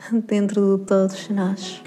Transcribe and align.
dentro 0.26 0.78
de 0.78 0.84
todos 0.84 1.28
nós. 1.28 1.82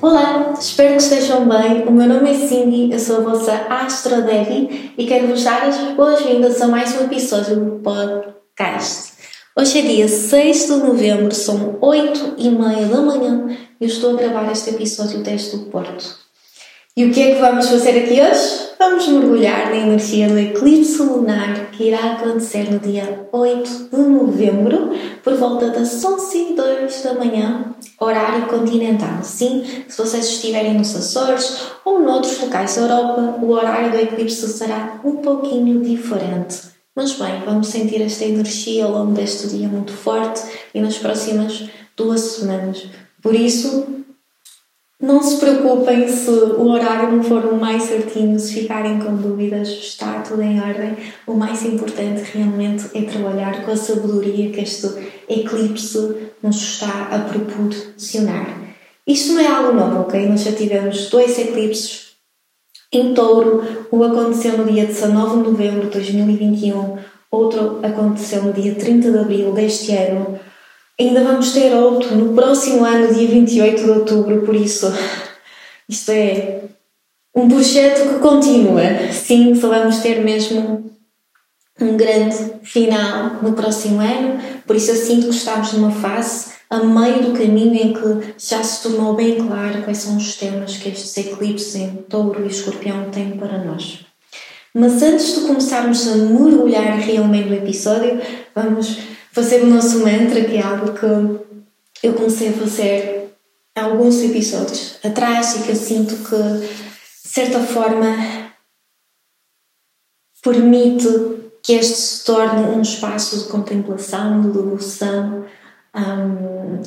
Olá, 0.00 0.54
espero 0.60 0.90
que 0.90 1.02
estejam 1.02 1.48
bem. 1.48 1.86
O 1.86 1.92
meu 1.92 2.06
nome 2.06 2.30
é 2.30 2.34
Cindy, 2.34 2.92
eu 2.92 2.98
sou 2.98 3.18
a 3.18 3.20
vossa 3.20 3.52
Astro 3.70 4.22
Devi 4.22 4.92
e 4.98 5.06
quero 5.06 5.28
vos 5.28 5.42
dar 5.42 5.62
as 5.62 5.78
boas-vindas 5.94 6.60
a 6.60 6.68
mais 6.68 6.94
um 7.00 7.04
episódio 7.04 7.56
do 7.56 7.80
podcast. 7.80 8.43
Hoje 9.56 9.80
é 9.80 9.82
dia 9.82 10.06
6 10.06 10.66
de 10.66 10.76
novembro, 10.76 11.34
são 11.34 11.76
8 11.80 12.34
e 12.38 12.48
meia 12.50 12.86
da 12.86 13.00
manhã 13.00 13.48
e 13.80 13.84
eu 13.84 13.88
estou 13.88 14.10
a 14.10 14.16
gravar 14.16 14.52
este 14.52 14.70
episódio 14.70 15.24
desde 15.24 15.56
o 15.56 15.64
Porto. 15.64 16.16
E 16.96 17.04
o 17.04 17.12
que 17.12 17.20
é 17.20 17.34
que 17.34 17.40
vamos 17.40 17.68
fazer 17.68 17.98
aqui 17.98 18.20
hoje? 18.20 18.68
Vamos 18.78 19.08
mergulhar 19.08 19.70
na 19.70 19.76
energia 19.76 20.28
do 20.28 20.38
eclipse 20.38 21.02
lunar 21.02 21.72
que 21.72 21.88
irá 21.88 22.12
acontecer 22.12 22.70
no 22.70 22.78
dia 22.78 23.28
8 23.32 23.88
de 23.90 24.00
novembro, 24.00 24.92
por 25.24 25.34
volta 25.34 25.70
das 25.70 26.04
11 26.04 26.38
e 26.38 26.54
2 26.54 27.02
da 27.02 27.14
manhã, 27.14 27.74
horário 27.98 28.46
continental. 28.46 29.18
Sim, 29.24 29.64
se 29.88 29.98
vocês 29.98 30.26
estiverem 30.26 30.74
nos 30.74 30.94
Açores 30.94 31.72
ou 31.84 31.98
noutros 31.98 32.38
locais 32.40 32.76
da 32.76 32.82
Europa, 32.82 33.40
o 33.42 33.50
horário 33.50 33.90
do 33.90 33.98
eclipse 33.98 34.46
será 34.46 35.00
um 35.04 35.16
pouquinho 35.16 35.80
diferente. 35.82 36.73
Mas 36.94 37.12
bem, 37.18 37.42
vamos 37.44 37.68
sentir 37.68 38.00
esta 38.00 38.24
energia 38.24 38.84
ao 38.84 38.92
longo 38.92 39.12
deste 39.12 39.48
dia 39.48 39.68
muito 39.68 39.92
forte 39.92 40.42
e 40.72 40.80
nas 40.80 40.96
próximas 40.96 41.68
duas 41.96 42.20
semanas. 42.20 42.86
Por 43.20 43.34
isso, 43.34 44.04
não 45.00 45.20
se 45.20 45.38
preocupem 45.38 46.08
se 46.08 46.30
o 46.30 46.68
horário 46.68 47.10
não 47.10 47.22
for 47.22 47.44
o 47.46 47.56
mais 47.56 47.82
certinho, 47.82 48.38
se 48.38 48.60
ficarem 48.60 49.00
com 49.00 49.16
dúvidas, 49.16 49.68
está 49.68 50.20
tudo 50.20 50.42
em 50.42 50.60
ordem. 50.60 50.96
O 51.26 51.34
mais 51.34 51.64
importante 51.64 52.22
realmente 52.32 52.88
é 52.94 53.02
trabalhar 53.02 53.64
com 53.64 53.72
a 53.72 53.76
sabedoria 53.76 54.50
que 54.50 54.60
este 54.60 54.86
eclipse 55.28 56.30
nos 56.40 56.56
está 56.56 57.08
a 57.10 57.18
proporcionar. 57.18 58.56
Isto 59.04 59.32
não 59.32 59.40
é 59.40 59.46
algo 59.48 59.72
novo, 59.72 60.00
ok? 60.02 60.28
Nós 60.28 60.44
já 60.44 60.52
tivemos 60.52 61.10
dois 61.10 61.38
eclipses 61.38 62.13
em 62.98 63.14
touro, 63.14 63.62
um 63.92 64.02
aconteceu 64.02 64.58
no 64.58 64.64
dia 64.64 64.86
19 64.86 65.36
de 65.36 65.50
novembro 65.50 65.86
de 65.86 65.92
2021, 65.92 66.96
outro 67.30 67.80
aconteceu 67.82 68.42
no 68.42 68.52
dia 68.52 68.74
30 68.74 69.10
de 69.10 69.18
abril 69.18 69.52
deste 69.52 69.92
ano. 69.92 70.38
Ainda 70.98 71.24
vamos 71.24 71.52
ter 71.52 71.74
outro 71.74 72.14
no 72.14 72.34
próximo 72.34 72.84
ano, 72.84 73.12
dia 73.12 73.28
28 73.28 73.84
de 73.84 73.90
outubro, 73.90 74.42
por 74.42 74.54
isso 74.54 74.92
isto 75.88 76.10
é 76.10 76.60
um 77.34 77.48
projeto 77.48 78.08
que 78.08 78.18
continua. 78.20 78.82
Sim, 79.12 79.54
só 79.54 79.68
vamos 79.68 79.98
ter 79.98 80.24
mesmo 80.24 80.93
um 81.80 81.96
grande 81.96 82.60
final 82.62 83.42
no 83.42 83.52
próximo 83.52 84.00
ano, 84.00 84.40
por 84.66 84.76
isso 84.76 84.90
eu 84.90 84.96
sinto 84.96 85.28
que 85.28 85.34
estamos 85.34 85.72
numa 85.72 85.90
fase 85.90 86.54
a 86.70 86.78
meio 86.82 87.22
do 87.22 87.38
caminho 87.38 87.74
em 87.74 87.92
que 87.92 88.34
já 88.38 88.62
se 88.62 88.82
tornou 88.82 89.14
bem 89.14 89.46
claro 89.46 89.82
quais 89.82 89.98
são 89.98 90.16
os 90.16 90.36
temas 90.36 90.76
que 90.76 90.88
estes 90.88 91.16
eclipses 91.16 91.74
em 91.76 91.96
touro 92.08 92.44
e 92.44 92.48
escorpião 92.48 93.10
têm 93.10 93.36
para 93.36 93.58
nós. 93.58 94.04
Mas 94.72 95.02
antes 95.02 95.34
de 95.34 95.46
começarmos 95.46 96.06
a 96.08 96.16
mergulhar 96.16 96.98
realmente 96.98 97.48
no 97.48 97.56
episódio, 97.56 98.20
vamos 98.54 98.98
fazer 99.32 99.62
o 99.62 99.66
nosso 99.66 100.00
mantra, 100.00 100.44
que 100.44 100.56
é 100.56 100.62
algo 100.62 100.92
que 100.92 102.06
eu 102.06 102.14
comecei 102.14 102.48
a 102.48 102.52
fazer 102.52 103.36
há 103.76 103.84
alguns 103.84 104.20
episódios 104.22 104.98
atrás 105.04 105.56
e 105.56 105.62
que 105.62 105.70
eu 105.70 105.76
sinto 105.76 106.16
que, 106.16 106.36
de 106.36 107.28
certa 107.28 107.60
forma, 107.60 108.16
permite 110.42 111.08
que 111.64 111.72
este 111.72 111.94
se 111.94 112.24
torne 112.24 112.62
um 112.62 112.82
espaço 112.82 113.38
de 113.38 113.44
contemplação, 113.44 114.42
de 114.42 114.48
devoção, 114.48 115.46
um, 115.96 116.82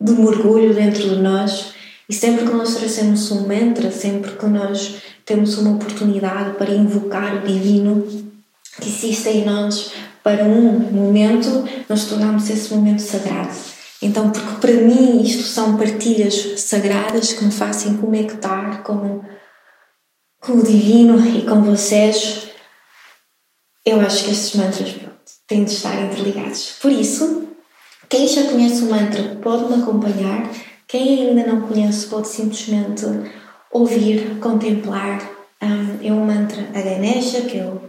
de 0.00 0.12
mergulho 0.12 0.74
dentro 0.74 1.08
de 1.08 1.22
nós. 1.22 1.74
E 2.08 2.12
sempre 2.12 2.44
que 2.44 2.52
nós 2.52 2.74
trazemos 2.74 3.30
um 3.30 3.46
mantra, 3.46 3.92
sempre 3.92 4.32
que 4.32 4.46
nós 4.46 4.96
temos 5.24 5.56
uma 5.58 5.76
oportunidade 5.76 6.56
para 6.56 6.74
invocar 6.74 7.36
o 7.36 7.46
divino 7.46 8.04
que 8.80 8.88
existe 8.88 9.28
em 9.28 9.44
nós, 9.44 9.92
para 10.24 10.42
um 10.44 10.80
momento, 10.90 11.64
nós 11.88 12.06
tornamos 12.06 12.50
esse 12.50 12.74
momento 12.74 13.00
sagrado. 13.00 13.54
Então, 14.02 14.30
porque 14.30 14.60
para 14.60 14.72
mim 14.72 15.22
isto 15.22 15.44
são 15.44 15.76
partilhas 15.76 16.60
sagradas 16.60 17.32
que 17.32 17.44
me 17.44 17.52
fazem 17.52 17.96
conectar 17.96 18.82
com, 18.82 19.20
com 20.40 20.52
o 20.54 20.62
divino 20.64 21.24
e 21.36 21.42
com 21.42 21.62
vocês, 21.62 22.47
eu 23.84 24.00
acho 24.00 24.24
que 24.24 24.30
estes 24.30 24.54
mantras 24.54 24.90
pronto, 24.90 25.18
têm 25.46 25.64
de 25.64 25.72
estar 25.72 26.00
interligados. 26.02 26.74
Por 26.80 26.92
isso, 26.92 27.48
quem 28.08 28.26
já 28.26 28.44
conhece 28.44 28.82
o 28.82 28.90
mantra 28.90 29.38
pode 29.42 29.64
me 29.64 29.82
acompanhar, 29.82 30.50
quem 30.86 31.28
ainda 31.28 31.46
não 31.46 31.62
conhece 31.62 32.06
pode 32.06 32.28
simplesmente 32.28 33.04
ouvir, 33.72 34.38
contemplar. 34.40 35.36
Um, 35.60 36.06
é 36.06 36.12
o 36.12 36.24
mantra 36.24 36.62
Aganesha, 36.72 37.42
que 37.42 37.58
eu 37.58 37.88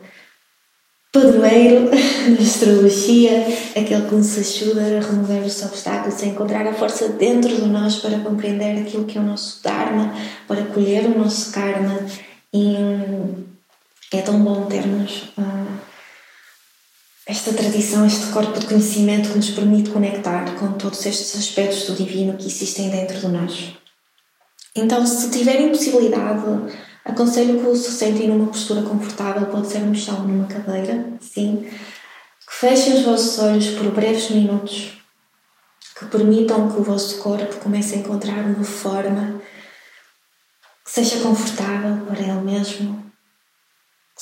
padroeiro 1.11 1.89
da 1.89 2.43
astrologia, 2.43 3.45
aquele 3.75 4.07
que 4.07 4.15
nos 4.15 4.37
ajuda 4.37 4.81
a 4.81 5.01
remover 5.01 5.43
os 5.43 5.61
obstáculos, 5.63 6.21
a 6.21 6.25
encontrar 6.25 6.67
a 6.67 6.73
força 6.73 7.09
dentro 7.09 7.55
de 7.55 7.67
nós 7.67 7.97
para 7.97 8.19
compreender 8.19 8.81
aquilo 8.81 9.05
que 9.05 9.17
é 9.17 9.21
o 9.21 9.23
nosso 9.23 9.61
Dharma, 9.63 10.13
para 10.47 10.65
colher 10.65 11.05
o 11.05 11.17
nosso 11.17 11.51
Karma. 11.51 12.05
E 12.53 12.75
é 14.17 14.21
tão 14.21 14.39
bom 14.41 14.65
termos 14.65 15.31
uh, 15.37 15.79
esta 17.27 17.53
tradição, 17.53 18.05
este 18.05 18.27
corpo 18.27 18.59
de 18.59 18.65
conhecimento 18.65 19.29
que 19.29 19.37
nos 19.37 19.51
permite 19.51 19.91
conectar 19.91 20.55
com 20.55 20.73
todos 20.73 21.05
estes 21.05 21.35
aspectos 21.35 21.85
do 21.85 21.95
divino 21.95 22.37
que 22.37 22.47
existem 22.47 22.89
dentro 22.89 23.19
de 23.19 23.27
nós. 23.27 23.73
Então, 24.75 25.05
se 25.05 25.29
tiverem 25.29 25.69
possibilidade 25.69 26.43
Aconselho 27.09 27.59
que 27.59 27.75
se 27.75 27.91
sentem 27.91 28.27
numa 28.27 28.47
postura 28.47 28.83
confortável, 28.83 29.47
pode 29.47 29.67
ser 29.67 29.79
no 29.79 29.95
chão, 29.95 30.27
numa 30.27 30.47
cadeira, 30.47 31.13
sim. 31.19 31.67
Que 31.67 32.55
fechem 32.55 32.97
os 32.97 33.03
vossos 33.03 33.39
olhos 33.39 33.69
por 33.69 33.91
breves 33.91 34.29
minutos, 34.29 35.01
que 35.97 36.05
permitam 36.05 36.69
que 36.71 36.79
o 36.79 36.83
vosso 36.83 37.17
corpo 37.19 37.55
comece 37.55 37.95
a 37.95 37.97
encontrar 37.97 38.45
uma 38.45 38.63
forma 38.63 39.41
que 40.85 40.91
seja 40.91 41.19
confortável 41.19 42.05
para 42.05 42.19
ele 42.19 42.41
mesmo. 42.41 43.08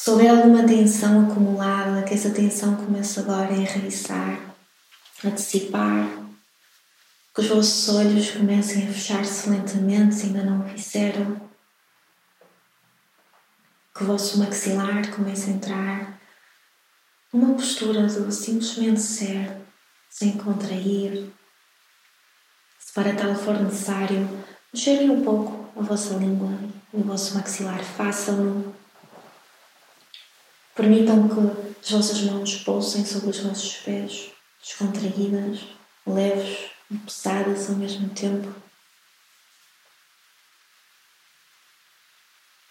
Houver 0.05 0.29
alguma 0.29 0.63
tensão 0.65 1.25
acumulada, 1.25 2.03
que 2.03 2.13
essa 2.13 2.29
tensão 2.29 2.75
comece 2.75 3.19
agora 3.19 3.49
a 3.49 3.57
enraizar, 3.57 4.55
a 5.23 5.29
dissipar. 5.29 6.07
Que 7.33 7.41
os 7.41 7.47
vossos 7.47 7.89
olhos 7.89 8.31
comecem 8.31 8.87
a 8.87 8.91
fechar-se 8.93 9.49
lentamente 9.49 10.15
se 10.15 10.27
ainda 10.27 10.43
não 10.43 10.65
o 10.65 10.69
fizeram 10.69 11.47
que 13.97 14.03
o 14.03 14.07
vosso 14.07 14.37
maxilar 14.37 15.09
comece 15.09 15.49
a 15.49 15.53
entrar 15.53 16.21
numa 17.33 17.55
postura 17.55 18.05
de 18.05 18.31
simplesmente 18.31 19.01
ser, 19.01 19.57
sem 20.07 20.37
contrair. 20.37 21.33
Se 22.79 22.93
para 22.93 23.15
tal 23.15 23.35
for 23.35 23.59
necessário, 23.59 24.45
mexerem 24.71 25.09
um 25.09 25.23
pouco 25.23 25.79
a 25.79 25.81
vossa 25.81 26.13
língua 26.13 26.51
e 26.93 26.97
o 26.97 27.03
vosso 27.03 27.35
maxilar, 27.35 27.83
façam-no. 27.83 28.75
Permitam 30.77 31.27
que 31.27 31.83
as 31.83 31.89
vossas 31.89 32.21
mãos 32.21 32.57
pousem 32.57 33.03
sobre 33.03 33.31
os 33.31 33.39
vossos 33.39 33.77
pés, 33.77 34.29
descontraídas, 34.61 35.61
leves 36.05 36.69
e 36.91 36.97
pesadas 36.97 37.67
ao 37.71 37.77
mesmo 37.77 38.07
tempo. 38.09 38.47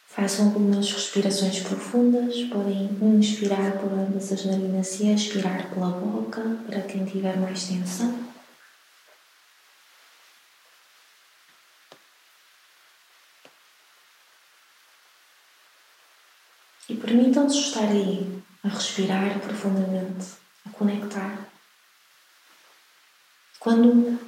Façam 0.06 0.46
algumas 0.46 0.88
respirações 0.92 1.58
profundas. 1.58 2.44
Podem 2.44 2.88
inspirar 3.18 3.72
por 3.72 3.92
ambas 3.92 4.32
as 4.32 4.44
narinas 4.44 5.00
e 5.00 5.12
expirar 5.12 5.68
pela 5.74 5.90
boca, 5.90 6.42
para 6.64 6.82
quem 6.82 7.04
tiver 7.04 7.36
mais 7.36 7.64
tensão. 7.64 8.35
E 16.88 16.94
permitam-se 16.94 17.58
estar 17.58 17.88
aí, 17.88 18.42
a 18.62 18.68
respirar 18.68 19.38
profundamente, 19.40 20.26
a 20.64 20.70
conectar. 20.70 21.48
Quando 23.58 24.18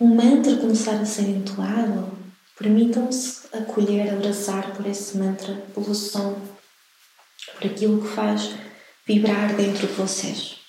um 0.00 0.14
mantra 0.14 0.56
começar 0.56 1.00
a 1.00 1.06
ser 1.06 1.28
entoado, 1.28 2.16
permitam-se 2.56 3.48
acolher, 3.52 4.12
abraçar 4.12 4.72
por 4.72 4.86
esse 4.86 5.16
mantra, 5.18 5.54
pelo 5.74 5.94
som, 5.94 6.40
por 7.54 7.66
aquilo 7.66 8.00
que 8.00 8.14
faz 8.14 8.54
vibrar 9.06 9.54
dentro 9.54 9.86
de 9.86 9.92
vocês. 9.94 10.63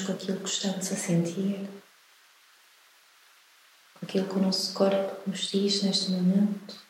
Conectamos 0.00 0.02
com 0.02 0.12
aquilo 0.12 0.40
que 0.40 0.48
estamos 0.48 0.92
a 0.92 0.96
sentir, 0.96 1.68
com 3.94 4.06
aquilo 4.06 4.28
que 4.28 4.34
o 4.34 4.42
nosso 4.42 4.72
corpo 4.74 5.28
nos 5.28 5.50
diz 5.50 5.82
neste 5.82 6.10
momento. 6.10 6.80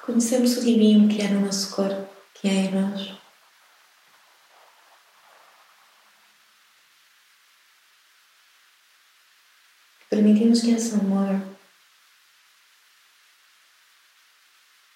Reconhecemos 0.00 0.56
o 0.58 0.64
divino 0.64 1.08
que 1.08 1.22
é 1.22 1.28
no 1.28 1.40
nosso 1.40 1.74
corpo, 1.74 2.14
que 2.34 2.48
é 2.48 2.52
em 2.52 2.72
nós. 2.72 3.14
Permitimos 10.10 10.60
que 10.60 10.70
esse 10.70 10.94
amor, 10.94 11.53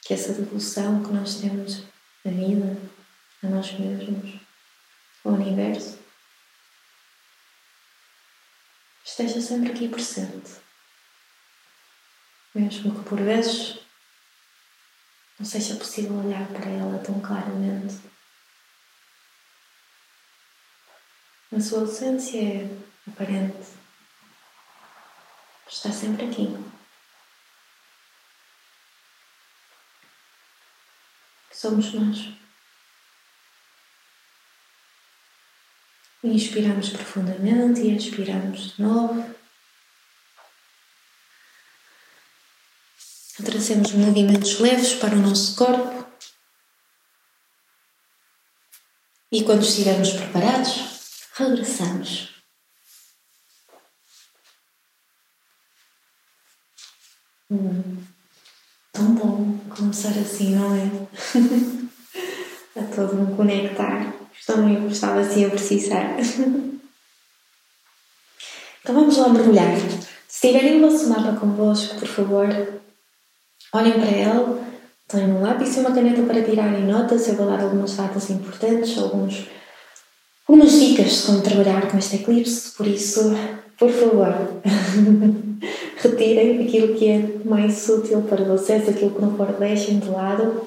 que 0.09 0.15
essa 0.15 0.33
devoção 0.33 1.05
que 1.05 1.13
nós 1.13 1.35
temos 1.35 1.85
à 2.25 2.31
vida, 2.31 2.81
a 3.43 3.47
nós 3.47 3.71
mesmos, 3.73 4.41
ao 5.23 5.33
universo, 5.33 5.99
esteja 9.05 9.39
sempre 9.39 9.71
aqui 9.71 9.87
presente. 9.87 10.63
Mesmo 12.55 12.95
que 12.95 13.07
por 13.07 13.21
vezes 13.21 13.81
não 15.39 15.45
seja 15.45 15.77
possível 15.77 16.17
olhar 16.17 16.49
para 16.49 16.71
ela 16.71 17.05
tão 17.05 17.21
claramente. 17.21 18.01
A 21.55 21.61
sua 21.61 21.81
ausência 21.81 22.39
é 22.39 23.11
aparente. 23.11 23.69
Está 25.69 25.93
sempre 25.93 26.25
aqui. 26.25 26.68
Somos 31.59 31.93
nós. 31.93 32.29
Inspiramos 36.23 36.91
profundamente 36.91 37.81
e 37.81 37.97
expiramos 37.97 38.77
de 38.77 38.83
novo. 38.83 39.35
Trazemos 43.45 43.91
movimentos 43.91 44.61
leves 44.61 44.95
para 44.95 45.17
o 45.17 45.19
nosso 45.19 45.57
corpo. 45.57 46.07
E 49.33 49.43
quando 49.43 49.63
estivermos 49.63 50.13
preparados, 50.13 51.27
regressamos. 51.35 52.41
Hum, 57.51 58.07
tão 58.93 59.15
bom 59.17 59.58
começar 59.79 60.11
assim, 60.11 60.57
não 60.57 60.75
é? 60.75 60.91
a 62.81 62.83
todo 62.95 63.15
me 63.15 63.35
conectar. 63.35 64.13
Também 64.47 64.87
estava 64.89 65.21
assim 65.21 65.47
a 65.47 65.51
precisar. 65.51 66.17
então 68.83 68.95
vamos 68.95 69.17
lá 69.17 69.29
mergulhar. 69.29 69.77
Se 70.27 70.49
tiverem 70.49 70.83
o 70.83 70.91
vosso 70.91 71.09
mapa 71.09 71.39
convosco, 71.39 71.99
por 71.99 72.09
favor, 72.09 72.49
Olhem 73.73 73.93
para 73.93 74.09
ela, 74.09 74.65
tenham 75.07 75.37
um 75.37 75.43
lápis 75.43 75.77
e 75.77 75.81
uma 75.81 75.93
caneta 75.93 76.23
para 76.23 76.43
tirarem 76.43 76.87
notas. 76.87 77.29
Eu 77.29 77.35
vou 77.35 77.47
dar 77.47 77.61
algumas 77.61 77.95
datas 77.95 78.31
importantes, 78.31 78.97
alguns, 78.97 79.47
algumas 80.49 80.81
dicas 80.81 81.13
de 81.13 81.23
como 81.27 81.41
trabalhar 81.43 81.91
com 81.91 81.99
este 81.99 82.17
eclipse, 82.17 82.73
por 82.75 82.87
isso, 82.87 83.37
por 83.79 83.91
favor, 83.91 84.35
retirem 86.03 86.67
aquilo 86.67 86.95
que 86.95 87.07
é 87.07 87.23
mais 87.45 87.87
útil 87.87 88.23
para 88.23 88.45
vocês, 88.45 88.89
aquilo 88.89 89.11
que 89.11 89.21
não 89.21 89.37
for, 89.37 89.47
deixem 89.59 89.99
de 89.99 90.09
lado. 90.09 90.63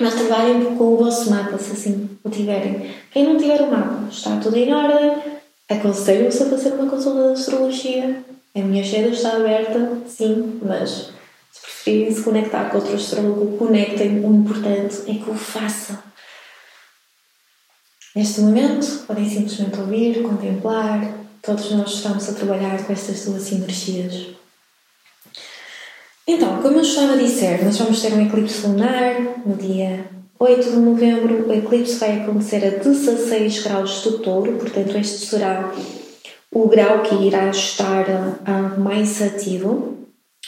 Mas 0.00 0.14
trabalhem 0.14 0.64
com 0.76 0.94
o 0.94 0.96
vosso 0.96 1.30
mapa, 1.30 1.58
se 1.58 1.72
assim 1.72 2.08
o 2.24 2.30
tiverem. 2.30 2.90
Quem 3.12 3.24
não 3.24 3.36
tiver 3.36 3.60
o 3.60 3.70
mapa, 3.70 4.08
está 4.10 4.38
tudo 4.38 4.56
em 4.56 4.72
ordem. 4.72 5.22
Aconselho-vos 5.68 6.40
a 6.40 6.46
fazer 6.46 6.72
uma 6.72 6.88
consulta 6.88 7.26
de 7.26 7.32
astrologia. 7.40 8.24
A 8.54 8.60
minha 8.60 8.82
agenda 8.82 9.08
está 9.08 9.36
aberta, 9.36 9.98
sim, 10.06 10.58
mas 10.62 11.10
preferirem 11.60 12.12
se 12.12 12.22
conectar 12.22 12.70
com 12.70 12.78
outro 12.78 12.94
astrólogo, 12.94 13.58
conectem. 13.58 14.24
O 14.24 14.34
importante 14.34 15.02
é 15.06 15.14
que 15.14 15.30
o 15.30 15.34
façam. 15.34 15.98
Neste 18.14 18.42
momento, 18.42 19.04
podem 19.06 19.28
simplesmente 19.28 19.80
ouvir, 19.80 20.22
contemplar. 20.22 21.14
Todos 21.40 21.70
nós 21.70 21.94
estamos 21.94 22.28
a 22.28 22.34
trabalhar 22.34 22.84
com 22.84 22.92
estas 22.92 23.24
duas 23.24 23.50
energias. 23.50 24.28
Então, 26.26 26.60
como 26.60 26.76
eu 26.76 26.82
estava 26.82 27.14
a 27.14 27.16
dizer, 27.16 27.64
nós 27.64 27.78
vamos 27.78 28.02
ter 28.02 28.12
um 28.12 28.26
eclipse 28.26 28.66
lunar 28.66 29.18
no 29.46 29.56
dia 29.56 30.04
8 30.38 30.70
de 30.70 30.76
novembro. 30.76 31.48
O 31.48 31.52
eclipse 31.52 31.96
vai 31.96 32.20
acontecer 32.20 32.64
a 32.66 32.82
16 32.82 33.62
graus 33.64 34.02
do 34.02 34.18
touro, 34.18 34.52
portanto, 34.52 34.96
este 34.98 35.26
será 35.26 35.72
o 36.52 36.68
grau 36.68 37.02
que 37.02 37.14
irá 37.14 37.48
estar 37.48 38.04
uh, 38.08 38.78
mais 38.78 39.22
ativo. 39.22 39.96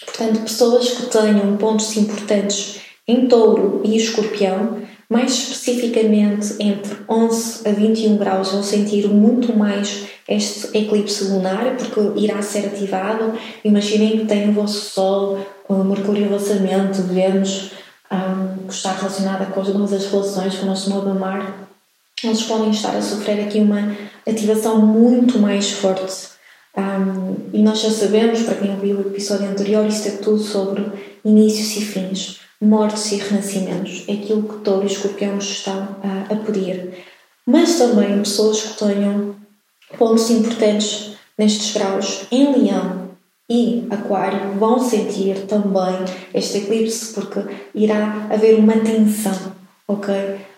Portanto, 0.05 0.43
pessoas 0.43 0.91
que 0.91 1.07
tenham 1.07 1.57
pontos 1.57 1.97
importantes 1.97 2.81
em 3.09 3.27
touro 3.27 3.81
e 3.85 3.97
escorpião 3.97 4.83
mais 5.09 5.33
especificamente, 5.33 6.55
entre 6.61 6.97
11 7.09 7.69
a 7.69 7.73
21 7.73 8.17
graus, 8.17 8.51
vão 8.51 8.63
sentir 8.63 9.07
muito 9.09 9.57
mais 9.57 10.07
este 10.29 10.77
eclipse 10.77 11.25
lunar, 11.25 11.77
porque 11.77 12.21
irá 12.21 12.41
ser 12.41 12.67
ativado. 12.67 13.35
Imaginem 13.65 14.19
que 14.19 14.27
tem 14.27 14.49
o 14.49 14.53
vosso 14.53 14.91
Sol, 14.91 15.39
o 15.69 15.75
Mercúrio, 15.85 16.27
o 16.27 16.31
vossa 16.31 16.55
mente, 16.55 17.03
Vênus, 17.03 17.73
um, 18.11 18.67
que 18.67 18.73
está 18.73 18.93
relacionada 18.93 19.47
com 19.47 19.61
as 19.61 19.69
nossas 19.69 20.11
relações, 20.11 20.55
com 20.57 20.65
o 20.65 20.69
nosso 20.69 20.91
modo 20.91 21.11
de 21.11 21.17
amar. 21.17 21.69
Eles 22.23 22.43
podem 22.43 22.71
estar 22.71 22.97
a 22.97 23.03
sofrer 23.03 23.45
aqui 23.45 23.59
uma 23.59 23.95
ativação 24.27 24.79
muito 24.79 25.39
mais 25.39 25.71
forte. 25.71 26.35
Um, 26.77 27.37
e 27.53 27.63
nós 27.63 27.81
já 27.81 27.91
sabemos, 27.91 28.43
para 28.43 28.55
quem 28.55 28.71
ouviu 28.71 28.97
o 28.97 29.09
episódio 29.09 29.47
anterior, 29.47 29.87
isto 29.87 30.09
é 30.09 30.13
tudo 30.13 30.39
sobre 30.39 30.85
inícios 31.25 31.77
e 31.77 31.85
fins 31.85 32.44
mortes 32.65 33.13
e 33.13 33.17
renascimentos. 33.17 34.05
É 34.09 34.15
aquilo 34.15 34.43
que 34.43 34.59
touro 34.59 34.85
e 34.85 34.87
escorpião 34.87 35.39
estão 35.39 35.97
a, 36.03 36.33
a 36.33 36.37
pedir. 36.37 37.05
Mas 37.47 37.77
também 37.77 38.19
pessoas 38.19 38.63
que 38.63 38.79
tenham 38.79 39.37
pontos 39.99 40.31
importantes 40.31 41.13
nestes 41.39 41.73
graus 41.75 42.27
em 42.31 42.53
leão 42.53 43.05
e 43.49 43.87
aquário 43.91 44.59
vão 44.59 44.79
sentir 44.79 45.47
também 45.47 46.05
este 46.33 46.59
eclipse 46.59 47.13
porque 47.13 47.41
irá 47.75 48.27
haver 48.31 48.59
uma 48.59 48.79
tensão, 48.79 49.53
ok? 49.87 50.15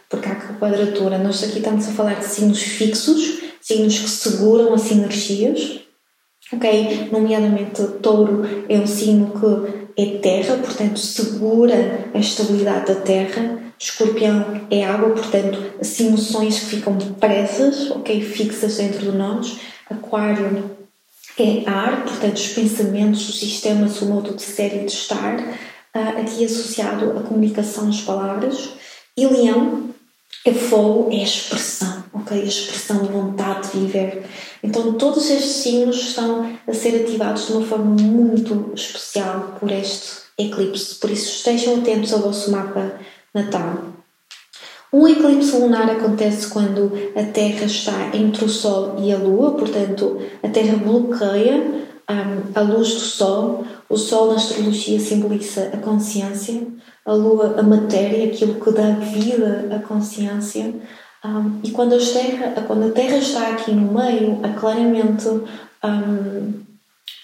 Porque 0.09 0.29
há 0.29 0.37
quadratura. 0.59 1.19
Nós 1.19 1.43
aqui 1.43 1.59
estamos 1.59 1.89
a 1.89 1.93
falar 1.93 2.15
de 2.15 2.27
signos 2.27 2.63
fixos, 2.63 3.41
signos 3.61 3.99
que 3.99 4.09
seguram 4.09 4.73
as 4.73 4.89
energias, 4.93 5.81
ok? 6.53 7.09
Nomeadamente 7.11 7.83
touro 8.01 8.45
é 8.69 8.79
um 8.79 8.87
signo 8.87 9.33
que 9.33 9.86
é 9.97 10.19
terra, 10.19 10.57
portanto 10.57 10.99
segura 10.99 12.11
a 12.13 12.19
estabilidade 12.19 12.93
da 12.93 13.01
terra. 13.01 13.59
Escorpião 13.79 14.67
é 14.71 14.85
água, 14.85 15.11
portanto 15.11 15.59
as 15.81 15.99
emoções 16.01 16.61
que 16.61 16.67
ficam 16.77 16.97
presas, 17.19 17.91
ok, 17.91 18.21
fixas 18.21 18.77
dentro 18.77 19.11
de 19.11 19.17
nós. 19.17 19.57
Aquário 19.89 20.77
é 21.39 21.69
ar, 21.69 22.05
portanto 22.05 22.37
os 22.37 22.49
pensamentos, 22.49 23.29
os 23.29 23.39
sistemas, 23.39 24.01
o 24.01 24.07
modo 24.07 24.35
de 24.35 24.43
ser 24.43 24.75
e 24.75 24.87
de 24.87 24.93
estar, 24.93 25.39
uh, 25.39 26.21
aqui 26.21 26.45
associado 26.45 27.11
à 27.19 27.23
comunicação, 27.23 27.89
as 27.89 28.01
palavras. 28.01 28.71
E 29.17 29.27
Leão 29.27 29.91
é 30.45 30.53
fogo, 30.53 31.11
é 31.13 31.23
expressão, 31.23 32.05
ok, 32.17 32.41
a 32.41 32.45
expressão 32.45 33.05
e 33.05 33.09
vontade 33.09 33.71
de 33.71 33.79
viver. 33.79 34.25
Então, 34.63 34.95
todos 34.95 35.31
estes 35.31 35.57
signos 35.57 35.97
estão 35.97 36.51
a 36.67 36.73
ser 36.73 37.03
ativados 37.03 37.47
de 37.47 37.53
uma 37.53 37.67
forma 37.67 37.85
muito 37.85 38.73
especial 38.75 39.57
por 39.61 39.71
este 39.71 40.27
eclipse. 40.39 40.97
Por 40.97 41.11
isso, 41.11 41.37
estejam 41.37 41.77
atentos 41.77 42.13
ao 42.13 42.21
vosso 42.21 42.51
mapa 42.51 42.93
natal. 43.35 43.97
Um 44.93 45.07
eclipse 45.07 45.57
lunar 45.57 45.91
acontece 45.91 46.49
quando 46.49 46.93
a 47.15 47.23
Terra 47.25 47.67
está 47.67 48.17
entre 48.17 48.45
o 48.45 48.49
Sol 48.49 48.97
e 48.99 49.13
a 49.13 49.19
Lua, 49.19 49.53
portanto, 49.53 50.21
a 50.43 50.49
Terra 50.49 50.77
bloqueia 50.77 51.87
um, 52.09 52.53
a 52.55 52.61
luz 52.63 52.95
do 52.95 53.01
Sol. 53.01 53.67
O 53.89 53.97
Sol, 53.97 54.29
na 54.29 54.37
astrologia, 54.37 54.99
simboliza 54.99 55.71
a 55.73 55.77
consciência, 55.77 56.67
a 57.05 57.13
Lua, 57.13 57.57
a 57.59 57.63
matéria, 57.63 58.27
aquilo 58.27 58.61
que 58.61 58.71
dá 58.71 58.93
vida 58.93 59.69
à 59.75 59.79
consciência. 59.81 60.75
Um, 61.27 61.59
e 61.65 61.73
quando 61.73 61.97
a, 61.97 61.99
terra, 61.99 62.63
quando 62.67 62.87
a 62.87 62.93
Terra 62.93 63.17
está 63.17 63.49
aqui 63.49 63.73
no 63.73 63.93
meio, 63.93 64.39
há 64.45 64.51
claramente 64.51 65.27
um, 65.29 66.53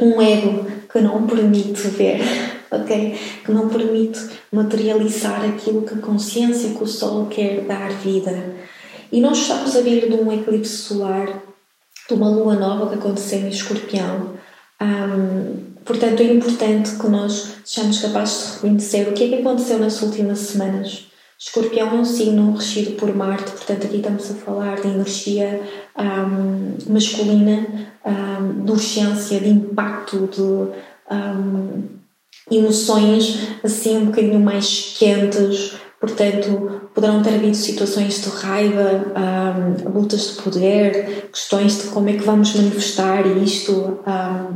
um 0.00 0.20
ego 0.20 0.66
que 0.90 1.00
não 1.00 1.24
permite 1.24 1.86
ver, 1.88 2.20
ok? 2.72 3.16
Que 3.44 3.52
não 3.52 3.68
permite 3.68 4.18
materializar 4.50 5.44
aquilo 5.44 5.82
que 5.82 5.94
a 5.94 5.98
consciência 5.98 6.70
que 6.70 6.82
o 6.82 6.86
Sol 6.86 7.26
quer 7.26 7.60
dar 7.60 7.90
vida. 7.90 8.56
E 9.12 9.20
nós 9.20 9.38
estamos 9.38 9.76
a 9.76 9.80
vir 9.82 10.08
de 10.08 10.14
um 10.14 10.32
eclipse 10.32 10.78
solar, 10.78 11.28
de 12.08 12.14
uma 12.14 12.28
lua 12.28 12.56
nova 12.56 12.88
que 12.88 12.96
aconteceu 12.96 13.38
em 13.38 13.50
Escorpião. 13.50 14.30
Um, 14.80 15.74
portanto, 15.84 16.20
é 16.20 16.24
importante 16.24 16.96
que 16.96 17.06
nós 17.06 17.52
sejamos 17.64 18.00
capazes 18.00 18.46
de 18.46 18.54
reconhecer 18.54 19.08
o 19.08 19.12
que 19.12 19.24
é 19.24 19.28
que 19.28 19.34
aconteceu 19.36 19.78
nas 19.78 20.02
últimas 20.02 20.40
semanas 20.40 21.11
Escorpião 21.44 21.88
é 21.88 21.94
um 21.94 22.04
signo 22.04 22.54
regido 22.54 22.92
por 22.92 23.12
Marte, 23.12 23.50
portanto, 23.50 23.86
aqui 23.86 23.96
estamos 23.96 24.30
a 24.30 24.34
falar 24.34 24.80
de 24.80 24.86
energia 24.86 25.60
um, 25.98 26.92
masculina, 26.92 27.66
um, 28.06 28.64
de 28.64 28.70
urgência, 28.70 29.40
de 29.40 29.48
impacto, 29.48 30.28
de 30.28 30.40
um, 30.40 31.82
emoções 32.48 33.48
assim 33.64 33.96
um 33.96 34.06
bocadinho 34.06 34.38
mais 34.38 34.94
quentes. 34.96 35.74
Portanto, 35.98 36.88
poderão 36.94 37.22
ter 37.24 37.34
havido 37.34 37.56
situações 37.56 38.22
de 38.22 38.28
raiva, 38.28 39.04
lutas 39.92 40.36
de 40.36 40.42
poder, 40.42 41.28
questões 41.32 41.82
de 41.82 41.88
como 41.88 42.08
é 42.08 42.12
que 42.12 42.24
vamos 42.24 42.54
manifestar 42.54 43.26
isto, 43.42 43.98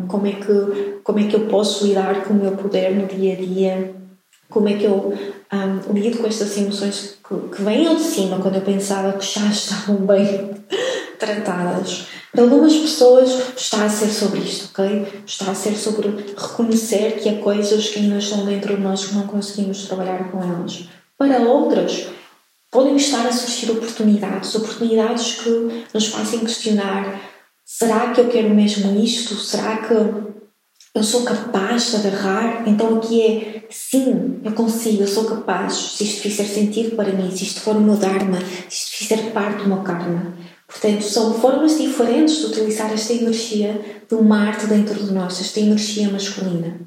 como, 0.07 0.27
é 0.27 0.33
que, 0.33 1.01
como 1.03 1.19
é 1.19 1.25
que 1.25 1.35
eu 1.35 1.47
posso 1.47 1.85
lidar 1.85 2.25
com 2.25 2.35
o 2.35 2.37
meu 2.37 2.53
poder 2.53 2.95
no 2.95 3.07
dia 3.07 3.33
a 3.33 3.37
dia 3.37 4.06
como 4.49 4.69
é 4.69 4.75
que 4.75 4.85
eu 4.85 5.13
um, 5.53 5.93
lido 5.93 6.19
com 6.19 6.27
estas 6.27 6.57
emoções 6.57 7.19
que, 7.27 7.57
que 7.57 7.63
vêm 7.63 7.87
ao 7.87 7.97
de 7.97 8.03
cima 8.03 8.39
quando 8.41 8.57
eu 8.57 8.63
pensava 8.63 9.13
que 9.13 9.25
já 9.25 9.47
estavam 9.47 9.97
bem 9.97 10.51
tratadas. 11.19 12.07
Para 12.33 12.43
algumas 12.43 12.75
pessoas 12.75 13.31
está 13.57 13.85
a 13.85 13.89
ser 13.89 14.09
sobre 14.09 14.41
isto, 14.41 14.71
ok? 14.71 15.23
Está 15.27 15.51
a 15.51 15.55
ser 15.55 15.75
sobre 15.75 16.09
reconhecer 16.37 17.19
que 17.19 17.29
há 17.29 17.39
coisas 17.39 17.89
que 17.89 18.01
ainda 18.01 18.19
estão 18.19 18.45
dentro 18.45 18.77
de 18.77 18.83
nós 18.83 19.07
que 19.07 19.15
não 19.15 19.27
conseguimos 19.27 19.87
trabalhar 19.87 20.31
com 20.31 20.43
elas. 20.43 20.85
Para 21.17 21.39
outras, 21.39 22.09
podem 22.71 22.97
estar 22.97 23.27
a 23.27 23.33
surgir 23.33 23.71
oportunidades, 23.71 24.55
oportunidades 24.55 25.41
que 25.41 25.85
nos 25.95 26.09
fazem 26.09 26.41
questionar: 26.41 27.21
será 27.65 28.11
que 28.13 28.21
eu 28.21 28.29
quero 28.29 28.51
mesmo 28.51 29.03
isto? 29.03 29.35
Será 29.37 29.79
que 29.79 30.36
eu 30.97 31.03
sou 31.03 31.25
capaz 31.25 31.91
de 31.91 31.97
agarrar, 31.97 32.67
então 32.67 32.97
aqui 32.97 33.21
é 33.21 33.67
sim, 33.69 34.41
eu 34.43 34.53
consigo, 34.53 35.03
eu 35.03 35.07
sou 35.07 35.27
capaz, 35.27 35.75
se 35.75 36.05
isto 36.05 36.23
fizer 36.23 36.47
sentido 36.47 36.97
para 36.97 37.13
mim, 37.13 37.31
se 37.31 37.45
isto 37.45 37.61
for 37.61 37.77
o 37.77 37.81
meu 37.83 37.97
Dharma, 37.97 38.39
se 38.71 38.87
isto 38.87 38.97
fizer 38.97 39.31
parte 39.31 39.65
do 39.65 39.69
meu 39.69 39.83
Karma. 39.83 40.35
Portanto, 40.67 41.03
são 41.03 41.35
formas 41.35 41.77
diferentes 41.77 42.39
de 42.39 42.47
utilizar 42.47 42.91
esta 42.95 43.13
energia 43.13 43.79
do 44.09 44.23
Marte 44.23 44.67
dentro 44.69 44.95
de 44.95 45.13
nós, 45.13 45.39
esta 45.39 45.61
energia 45.61 46.09
masculina. 46.09 46.81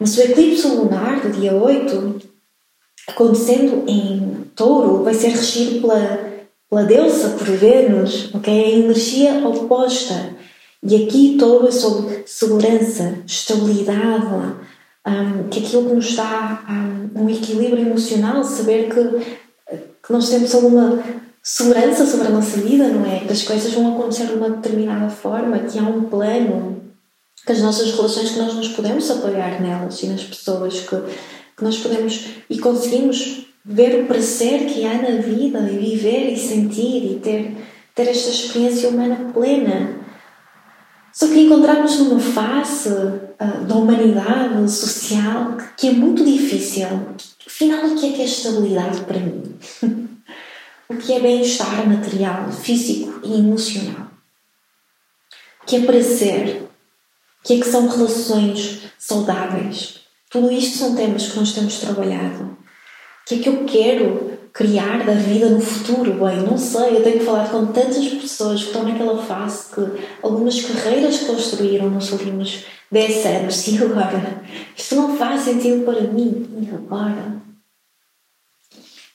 Mas 0.00 0.16
o 0.16 0.22
eclipse 0.22 0.66
lunar 0.66 1.20
do 1.20 1.30
dia 1.30 1.54
8, 1.54 2.20
acontecendo 3.06 3.84
em 3.86 4.50
touro, 4.56 5.04
vai 5.04 5.14
ser 5.14 5.28
regido 5.28 5.82
pela, 5.82 6.32
pela 6.68 6.82
deusa, 6.82 7.28
por 7.30 7.46
Vênus, 7.46 8.34
okay? 8.34 8.60
é 8.60 8.66
a 8.66 8.78
energia 8.78 9.46
oposta 9.46 10.39
e 10.82 11.04
aqui 11.04 11.36
todo 11.38 11.68
é 11.68 11.70
sobre 11.70 12.22
segurança, 12.26 13.18
estabilidade, 13.26 14.26
um, 15.06 15.48
que 15.50 15.60
aquilo 15.60 15.88
que 15.88 15.94
nos 15.94 16.16
dá 16.16 16.62
um, 16.68 17.22
um 17.24 17.30
equilíbrio 17.30 17.86
emocional, 17.86 18.42
saber 18.42 18.88
que, 18.88 19.76
que 20.02 20.12
nós 20.12 20.30
temos 20.30 20.54
alguma 20.54 21.02
segurança 21.42 22.06
sobre 22.06 22.28
a 22.28 22.30
nossa 22.30 22.58
vida, 22.60 22.88
não 22.88 23.04
é? 23.04 23.20
Que 23.20 23.32
as 23.32 23.42
coisas 23.42 23.72
vão 23.74 23.94
acontecer 23.94 24.26
de 24.26 24.34
uma 24.34 24.50
determinada 24.50 25.10
forma, 25.10 25.58
que 25.58 25.78
há 25.78 25.82
um 25.82 26.04
plano, 26.04 26.82
que 27.44 27.52
as 27.52 27.60
nossas 27.60 27.92
relações, 27.92 28.30
que 28.30 28.38
nós 28.38 28.54
nos 28.54 28.68
podemos 28.68 29.10
apoiar 29.10 29.60
nelas 29.60 30.02
e 30.02 30.06
nas 30.06 30.24
pessoas, 30.24 30.80
que, 30.80 30.96
que 31.56 31.64
nós 31.64 31.78
podemos 31.78 32.26
e 32.48 32.58
conseguimos 32.58 33.46
ver 33.62 34.02
o 34.02 34.06
prazer 34.06 34.64
que 34.64 34.86
há 34.86 34.94
na 34.94 35.20
vida 35.20 35.60
e 35.70 35.76
viver 35.76 36.32
e 36.32 36.36
sentir 36.38 37.04
e 37.04 37.20
ter, 37.22 37.54
ter 37.94 38.08
esta 38.08 38.30
experiência 38.30 38.88
humana 38.88 39.30
plena 39.34 39.99
só 41.20 41.28
que 41.28 41.40
encontramos 41.40 41.98
numa 41.98 42.18
fase 42.18 42.88
uh, 42.88 43.64
da 43.66 43.74
humanidade 43.74 44.72
social 44.72 45.54
que 45.76 45.88
é 45.88 45.92
muito 45.92 46.24
difícil. 46.24 46.86
Afinal, 47.46 47.84
o 47.84 47.94
que 47.94 48.06
é 48.06 48.12
que 48.16 48.22
é 48.22 48.24
estabilidade 48.24 49.02
para 49.02 49.20
mim? 49.20 49.54
o 50.88 50.96
que 50.96 51.12
é 51.12 51.20
bem-estar 51.20 51.86
material, 51.86 52.50
físico 52.50 53.20
e 53.22 53.38
emocional? 53.38 54.06
O 55.62 55.66
que 55.66 55.76
é 55.76 55.80
prazer? 55.80 56.62
O 56.62 57.46
que 57.46 57.52
é 57.52 57.60
que 57.60 57.68
são 57.68 57.86
relações 57.86 58.90
saudáveis? 58.98 60.00
Tudo 60.30 60.50
isto 60.50 60.78
são 60.78 60.96
temas 60.96 61.28
que 61.28 61.38
nós 61.38 61.52
temos 61.52 61.80
trabalhado. 61.80 62.44
O 62.44 62.56
que 63.26 63.34
é 63.34 63.38
que 63.40 63.48
eu 63.50 63.66
quero 63.66 64.39
criar 64.52 65.04
da 65.04 65.14
vida 65.14 65.48
no 65.48 65.60
futuro. 65.60 66.14
Bem, 66.14 66.38
não 66.38 66.56
sei, 66.56 66.96
eu 66.96 67.02
tenho 67.02 67.24
falado 67.24 67.50
com 67.50 67.66
tantas 67.66 68.08
pessoas 68.08 68.60
que 68.60 68.66
estão 68.68 68.84
naquela 68.84 69.22
fase 69.22 69.74
que 69.74 70.06
algumas 70.22 70.60
carreiras 70.62 71.18
que 71.18 71.26
construíram 71.26 71.90
nos 71.90 72.12
últimos 72.12 72.64
10 72.90 73.26
anos 73.26 73.66
e 73.68 73.82
agora 73.82 74.42
isto 74.76 74.96
não 74.96 75.16
faz 75.16 75.42
sentido 75.42 75.84
para 75.84 76.00
mim. 76.02 76.48
E 76.60 76.74
agora? 76.74 77.40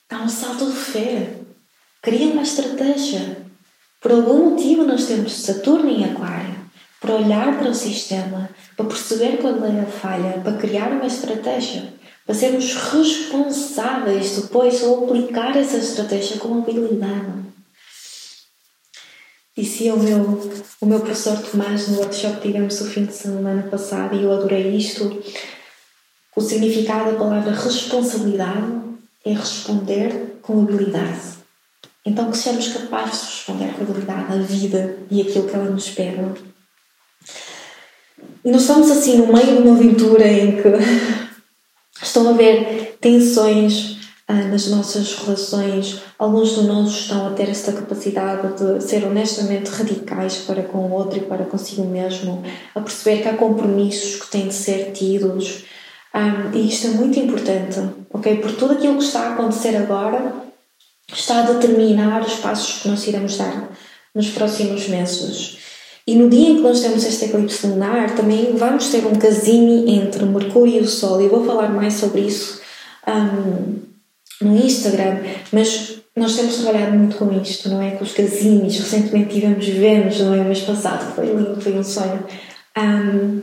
Dá 0.08 0.22
um 0.22 0.28
salto 0.28 0.66
de 0.66 0.76
fé. 0.76 1.34
Cria 2.02 2.32
uma 2.32 2.42
estratégia. 2.42 3.44
Por 4.00 4.12
algum 4.12 4.50
motivo 4.50 4.84
nós 4.84 5.06
temos 5.06 5.32
Saturno 5.32 5.90
em 5.90 6.04
Aquário 6.04 6.56
para 7.00 7.14
olhar 7.14 7.58
para 7.58 7.70
o 7.70 7.74
sistema, 7.74 8.48
para 8.76 8.86
perceber 8.86 9.38
quando 9.38 9.64
é 9.64 9.80
a 9.80 9.86
falha, 9.86 10.40
para 10.42 10.56
criar 10.56 10.92
uma 10.92 11.06
estratégia 11.06 11.92
para 12.26 12.34
sermos 12.34 12.74
responsáveis 12.74 14.42
depois 14.42 14.82
ao 14.82 15.04
aplicar 15.04 15.56
essa 15.56 15.76
estratégia 15.76 16.38
com 16.38 16.58
habilidade. 16.58 17.46
Dizia 19.56 19.94
o 19.94 19.98
meu, 19.98 20.50
o 20.80 20.86
meu 20.86 21.00
professor 21.00 21.38
Tomás 21.38 21.88
no 21.88 22.00
workshop 22.00 22.40
que 22.40 22.48
tivemos 22.48 22.80
o 22.80 22.90
fim 22.90 23.06
de 23.06 23.14
semana 23.14 23.62
passado, 23.70 24.16
e 24.16 24.24
eu 24.24 24.32
adorei 24.32 24.76
isto. 24.76 25.22
O 26.36 26.40
significado 26.40 27.12
da 27.12 27.18
palavra 27.18 27.52
responsabilidade 27.52 28.72
é 29.24 29.32
responder 29.32 30.38
com 30.42 30.60
habilidade. 30.60 31.36
Então, 32.04 32.30
que 32.30 32.36
sejamos 32.36 32.68
capazes 32.68 33.20
de 33.20 33.26
responder 33.26 33.74
com 33.74 33.84
habilidade 33.84 34.32
à 34.32 34.36
vida 34.36 34.98
e 35.10 35.22
aquilo 35.22 35.48
que 35.48 35.54
ela 35.54 35.70
nos 35.70 35.88
pede. 35.90 36.20
Nós 38.44 38.60
estamos 38.60 38.90
assim 38.90 39.16
no 39.16 39.32
meio 39.32 39.56
de 39.56 39.62
uma 39.62 39.76
aventura 39.76 40.26
em 40.26 40.56
que 40.60 40.68
Estão 42.06 42.28
a 42.28 42.30
haver 42.30 42.98
tensões 43.00 43.98
ah, 44.28 44.34
nas 44.34 44.68
nossas 44.68 45.14
relações. 45.18 46.00
Alguns 46.16 46.54
de 46.54 46.62
nós 46.62 46.90
estão 46.90 47.26
a 47.26 47.30
ter 47.30 47.48
esta 47.48 47.72
capacidade 47.72 48.54
de 48.54 48.80
ser 48.80 49.04
honestamente 49.04 49.68
radicais 49.70 50.36
para 50.38 50.62
com 50.62 50.78
o 50.78 50.92
outro 50.92 51.18
e 51.18 51.22
para 51.22 51.44
consigo 51.44 51.84
mesmo, 51.84 52.44
a 52.74 52.80
perceber 52.80 53.22
que 53.22 53.28
há 53.28 53.36
compromissos 53.36 54.22
que 54.22 54.30
têm 54.30 54.46
de 54.46 54.54
ser 54.54 54.92
tidos. 54.92 55.64
Um, 56.14 56.56
e 56.56 56.68
isto 56.68 56.86
é 56.86 56.90
muito 56.90 57.18
importante, 57.18 57.80
ok? 58.10 58.36
Por 58.36 58.52
tudo 58.52 58.74
aquilo 58.74 58.98
que 58.98 59.04
está 59.04 59.20
a 59.20 59.32
acontecer 59.34 59.76
agora 59.76 60.32
está 61.12 61.40
a 61.40 61.52
determinar 61.52 62.22
os 62.22 62.36
passos 62.36 62.82
que 62.82 62.88
nós 62.88 63.06
iremos 63.06 63.36
dar 63.36 63.68
nos 64.14 64.30
próximos 64.30 64.88
meses. 64.88 65.58
E 66.06 66.14
no 66.14 66.30
dia 66.30 66.50
em 66.50 66.56
que 66.56 66.62
nós 66.62 66.80
temos 66.80 67.04
este 67.04 67.24
eclipse 67.24 67.66
lunar, 67.66 68.14
também 68.14 68.54
vamos 68.54 68.88
ter 68.90 69.04
um 69.04 69.16
casinho 69.16 69.88
entre 69.88 70.24
Mercúrio 70.24 70.76
e 70.76 70.80
o 70.80 70.88
Sol. 70.88 71.20
Eu 71.20 71.30
vou 71.30 71.44
falar 71.44 71.68
mais 71.68 71.94
sobre 71.94 72.20
isso 72.20 72.60
um, 73.08 73.80
no 74.40 74.56
Instagram, 74.56 75.18
mas 75.52 75.96
nós 76.14 76.36
temos 76.36 76.56
trabalhado 76.58 76.96
muito 76.96 77.16
com 77.16 77.32
isto, 77.40 77.68
não 77.68 77.82
é? 77.82 77.92
Com 77.92 78.04
os 78.04 78.12
casinhos. 78.12 78.78
Recentemente 78.78 79.34
tivemos 79.34 79.66
Vênus, 79.66 80.20
não 80.20 80.32
é? 80.32 80.42
O 80.42 80.44
mês 80.44 80.60
passado, 80.60 81.12
foi 81.14 81.26
lindo, 81.26 81.60
foi 81.60 81.72
um 81.72 81.82
sonho. 81.82 82.24
Um, 82.78 83.42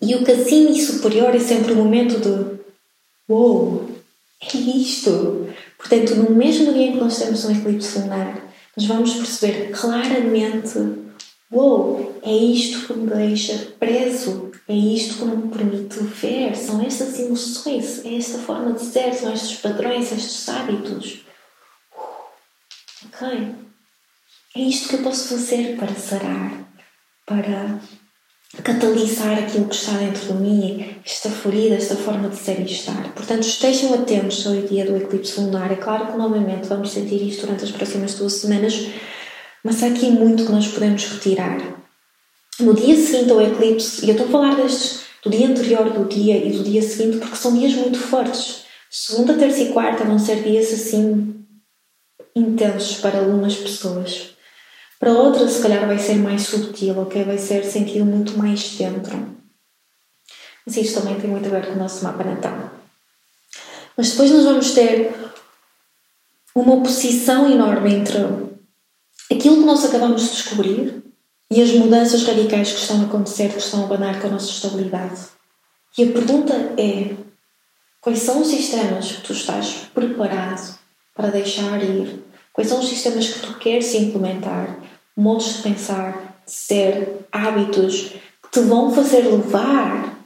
e 0.00 0.16
o 0.16 0.24
casinho 0.24 0.74
superior 0.74 1.32
é 1.34 1.38
sempre 1.38 1.72
o 1.72 1.76
momento 1.76 2.18
de 2.18 2.60
Uou, 3.28 3.88
é 4.42 4.56
isto! 4.56 5.46
Portanto, 5.78 6.16
no 6.16 6.30
mesmo 6.30 6.72
dia 6.72 6.88
em 6.88 6.92
que 6.92 6.98
nós 6.98 7.16
temos 7.16 7.44
um 7.44 7.52
eclipse 7.52 8.00
lunar, 8.00 8.44
nós 8.76 8.86
vamos 8.86 9.14
perceber 9.14 9.70
claramente 9.70 10.78
Uou, 11.52 12.18
é 12.22 12.32
isto 12.34 12.86
que 12.86 12.94
me 12.94 13.10
deixa 13.10 13.74
preso, 13.78 14.50
é 14.66 14.74
isto 14.74 15.18
que 15.18 15.24
me 15.24 15.48
permite 15.54 15.98
ver, 16.00 16.56
são 16.56 16.80
estas 16.80 17.18
emoções, 17.20 18.02
é 18.06 18.16
esta 18.16 18.38
forma 18.38 18.72
de 18.72 18.80
ser, 18.80 19.12
são 19.12 19.30
estes 19.30 19.58
padrões, 19.58 20.10
estes 20.10 20.48
hábitos. 20.48 21.26
Ok? 23.04 23.54
É 24.56 24.60
isto 24.60 24.88
que 24.88 24.94
eu 24.94 25.02
posso 25.02 25.28
fazer 25.28 25.76
para 25.76 25.94
sarar, 25.94 26.52
para 27.26 27.78
catalisar 28.62 29.38
aquilo 29.38 29.68
que 29.68 29.74
está 29.74 29.92
dentro 29.92 30.32
de 30.32 30.32
mim, 30.34 30.96
esta 31.04 31.30
ferida, 31.30 31.74
esta 31.74 31.96
forma 31.96 32.30
de 32.30 32.36
ser 32.36 32.60
e 32.60 32.64
estar. 32.64 33.12
Portanto, 33.12 33.42
estejam 33.42 33.92
atentos 33.92 34.46
ao 34.46 34.54
dia 34.54 34.86
do 34.86 34.96
eclipse 34.96 35.38
lunar. 35.38 35.70
É 35.70 35.76
claro 35.76 36.06
que, 36.06 36.16
novamente, 36.16 36.66
vamos 36.68 36.92
sentir 36.92 37.20
isto 37.26 37.42
durante 37.42 37.64
as 37.64 37.70
próximas 37.70 38.14
duas 38.14 38.32
semanas 38.34 38.88
mas 39.64 39.82
há 39.82 39.86
aqui 39.86 40.10
muito 40.10 40.44
que 40.44 40.52
nós 40.52 40.68
podemos 40.68 41.04
retirar. 41.04 41.58
No 42.60 42.74
dia 42.74 42.96
seguinte 42.96 43.30
ao 43.30 43.40
eclipse, 43.40 44.04
e 44.04 44.08
eu 44.08 44.12
estou 44.12 44.26
a 44.28 44.30
falar 44.30 44.56
destes 44.56 45.02
do 45.22 45.30
dia 45.30 45.48
anterior 45.48 45.90
do 45.90 46.04
dia 46.08 46.36
e 46.36 46.52
do 46.52 46.64
dia 46.64 46.82
seguinte 46.82 47.18
porque 47.18 47.36
são 47.36 47.56
dias 47.56 47.74
muito 47.74 47.98
fortes. 47.98 48.64
Segunda, 48.90 49.34
terça 49.34 49.60
e 49.60 49.72
quarta 49.72 50.04
vão 50.04 50.18
ser 50.18 50.42
dias 50.42 50.72
assim 50.72 51.44
intensos 52.34 52.98
para 52.98 53.20
algumas 53.20 53.56
pessoas. 53.56 54.32
Para 54.98 55.12
outras, 55.12 55.52
se 55.52 55.62
calhar, 55.62 55.86
vai 55.86 55.98
ser 55.98 56.16
mais 56.16 56.42
subtil, 56.42 56.98
ok? 57.00 57.24
Vai 57.24 57.38
ser 57.38 57.64
sentido 57.64 58.04
muito 58.04 58.36
mais 58.38 58.76
dentro. 58.76 59.36
Mas 60.64 60.76
isto 60.76 61.00
também 61.00 61.18
tem 61.20 61.28
muito 61.28 61.46
a 61.46 61.50
ver 61.50 61.66
com 61.66 61.72
o 61.72 61.78
nosso 61.78 62.04
mapa 62.04 62.22
natal. 62.22 62.70
Mas 63.96 64.10
depois 64.10 64.30
nós 64.30 64.44
vamos 64.44 64.70
ter 64.72 65.12
uma 66.54 66.74
oposição 66.74 67.50
enorme 67.50 67.94
entre 67.94 68.18
aquilo 69.30 69.56
que 69.56 69.66
nós 69.66 69.84
acabamos 69.84 70.22
de 70.22 70.30
descobrir 70.30 71.02
e 71.50 71.60
as 71.60 71.70
mudanças 71.72 72.24
radicais 72.24 72.72
que 72.72 72.80
estão 72.80 73.00
a 73.00 73.04
acontecer, 73.04 73.50
que 73.50 73.58
estão 73.58 73.82
a 73.82 73.84
abanar 73.84 74.20
com 74.20 74.28
a 74.28 74.30
nossa 74.30 74.50
estabilidade. 74.50 75.20
E 75.96 76.04
a 76.04 76.12
pergunta 76.12 76.54
é: 76.78 77.14
quais 78.00 78.20
são 78.20 78.40
os 78.40 78.48
sistemas 78.48 79.12
que 79.12 79.22
tu 79.22 79.32
estás 79.32 79.88
preparado 79.94 80.78
para 81.14 81.28
deixar 81.28 81.82
ir? 81.82 82.24
Quais 82.52 82.68
são 82.68 82.80
os 82.80 82.88
sistemas 82.88 83.28
que 83.28 83.40
tu 83.40 83.58
queres 83.58 83.94
implementar? 83.94 84.78
Modos 85.14 85.56
de 85.56 85.62
pensar, 85.62 86.40
de 86.46 86.52
ser, 86.52 87.26
hábitos 87.30 88.12
que 88.42 88.50
te 88.50 88.60
vão 88.60 88.94
fazer 88.94 89.22
levar 89.22 90.18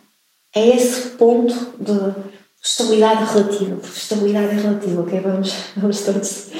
a 0.55 0.61
esse 0.61 1.11
ponto 1.11 1.55
de 1.79 2.35
estabilidade 2.63 3.33
relativa. 3.33 3.77
Porque 3.77 3.99
estabilidade 3.99 4.57
é 4.57 4.61
relativa, 4.61 5.03
ok? 5.03 5.21
Vamos, 5.21 5.55
vamos 5.77 6.01
todos 6.03 6.51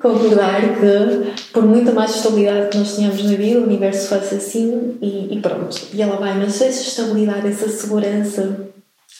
concordar 0.00 0.60
que, 0.80 1.50
por 1.52 1.62
muita 1.62 1.92
mais 1.92 2.16
estabilidade 2.16 2.70
que 2.70 2.78
nós 2.78 2.96
tenhamos 2.96 3.22
na 3.22 3.36
vida, 3.36 3.60
o 3.60 3.64
universo 3.64 4.08
faz 4.08 4.32
assim 4.32 4.98
e, 5.00 5.34
e 5.34 5.40
pronto. 5.40 5.76
E 5.92 6.00
ela 6.00 6.16
vai, 6.16 6.34
mas 6.38 6.60
essa 6.60 6.80
estabilidade, 6.80 7.46
essa 7.46 7.68
segurança 7.68 8.68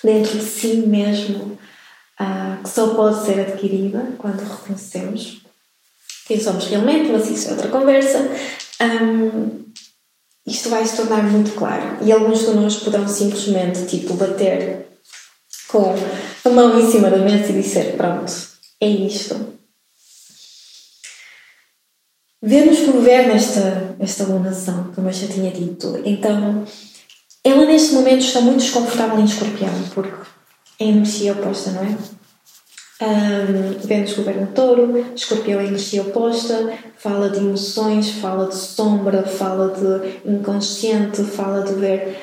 dentro 0.03 0.39
de 0.39 0.45
si 0.45 0.79
mesmo, 0.79 1.59
uh, 2.19 2.63
que 2.63 2.69
só 2.69 2.95
pode 2.95 3.25
ser 3.25 3.41
adquirida 3.41 4.15
quando 4.17 4.41
reconhecemos 4.41 5.43
quem 6.27 6.41
somos 6.41 6.67
realmente, 6.67 7.11
mas 7.11 7.29
isso 7.29 7.49
é 7.49 7.53
outra 7.53 7.69
conversa. 7.69 8.31
Um, 8.81 9.61
isto 10.47 10.71
vai 10.71 10.85
se 10.87 10.97
tornar 10.97 11.23
muito 11.25 11.53
claro 11.55 11.99
e 12.03 12.11
alguns 12.11 12.41
de 12.41 12.53
nós 12.53 12.77
poderão 12.77 13.07
simplesmente 13.07 13.85
tipo 13.85 14.15
bater 14.15 14.87
com 15.69 15.95
a 16.45 16.49
mão 16.49 16.81
em 16.81 16.91
cima 16.91 17.11
da 17.11 17.19
mesa 17.19 17.53
e 17.53 17.61
dizer 17.61 17.97
pronto, 17.97 18.33
é 18.81 18.89
isto 18.89 19.60
Vênus 22.43 22.81
governa 22.87 23.35
esta, 23.35 23.95
esta 23.99 24.25
lunação, 24.25 24.91
como 24.95 25.09
eu 25.09 25.13
já 25.13 25.27
tinha 25.27 25.51
dito. 25.51 26.01
Então, 26.05 26.65
ela 27.45 27.67
neste 27.67 27.95
momento 27.95 28.23
está 28.23 28.41
muito 28.41 28.61
desconfortável 28.61 29.19
em 29.19 29.25
escorpião, 29.25 29.71
porque 29.95 30.15
é 30.79 30.87
energia 30.87 31.33
oposta, 31.33 31.71
não 31.73 31.83
é? 31.83 31.97
Um, 33.03 33.79
Vênus 33.87 34.15
governa 34.15 34.47
touro, 34.55 35.13
escorpião 35.15 35.61
é 35.61 35.67
energia 35.67 36.03
oposta, 36.03 36.73
fala 36.97 37.29
de 37.29 37.39
emoções, 37.39 38.11
fala 38.11 38.49
de 38.49 38.57
sombra, 38.57 39.23
fala 39.23 39.75
de 39.75 40.31
inconsciente, 40.31 41.23
fala 41.23 41.63
de 41.63 41.75
ver 41.75 42.19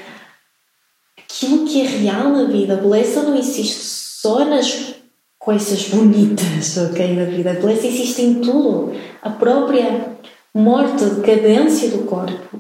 aquilo 1.18 1.66
que 1.66 1.82
é 1.82 1.86
real 1.86 2.30
na 2.30 2.46
vida. 2.46 2.74
A 2.74 2.78
beleza 2.78 3.22
não 3.22 3.36
existe 3.36 3.84
só 3.84 4.46
nas 4.46 4.97
coisas 5.48 5.88
bonitas, 5.88 6.76
ok, 6.76 7.16
na 7.16 7.24
vida. 7.24 7.52
A 7.52 7.54
beleza 7.54 7.88
existe 7.88 8.22
em 8.22 8.42
tudo. 8.42 8.92
A 9.22 9.30
própria 9.30 10.18
morte, 10.54 11.06
decadência 11.06 11.90
do 11.92 12.00
corpo 12.00 12.60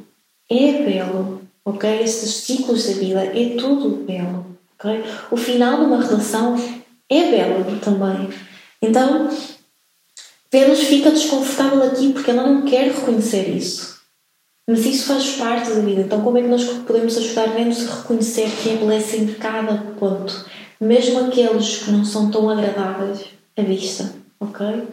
é 0.49 0.71
belo, 0.85 1.41
ok? 1.65 2.01
Estes 2.01 2.35
ciclos 2.35 2.87
da 2.87 2.93
vida 2.93 3.23
é 3.25 3.57
tudo 3.59 4.05
belo, 4.05 4.45
ok? 4.79 5.03
O 5.29 5.35
final 5.35 5.79
de 5.79 5.85
uma 5.87 6.01
relação 6.01 6.55
é 7.09 7.29
belo 7.29 7.77
também. 7.81 8.29
Então, 8.81 9.29
Vênus 10.49 10.79
fica 10.83 11.11
desconfortável 11.11 11.83
aqui 11.83 12.13
porque 12.13 12.31
ela 12.31 12.47
não 12.47 12.61
quer 12.61 12.85
reconhecer 12.93 13.49
isso. 13.49 13.97
Mas 14.65 14.85
isso 14.85 15.07
faz 15.07 15.35
parte 15.35 15.71
da 15.71 15.81
vida. 15.81 16.03
Então, 16.03 16.21
como 16.21 16.37
é 16.37 16.41
que 16.41 16.47
nós 16.47 16.63
podemos 16.63 17.17
ajudar 17.17 17.47
Vênus 17.47 17.85
a 17.85 17.95
reconhecer 17.97 18.49
que 18.63 18.69
é 18.69 18.77
beleza 18.77 19.17
em 19.17 19.27
cada 19.33 19.75
ponto? 19.99 20.45
Mesmo 20.79 21.27
aqueles 21.27 21.83
que 21.83 21.91
não 21.91 22.05
são 22.05 22.29
tão 22.29 22.49
agradáveis 22.49 23.25
à 23.57 23.61
vista, 23.61 24.13
ok? 24.39 24.87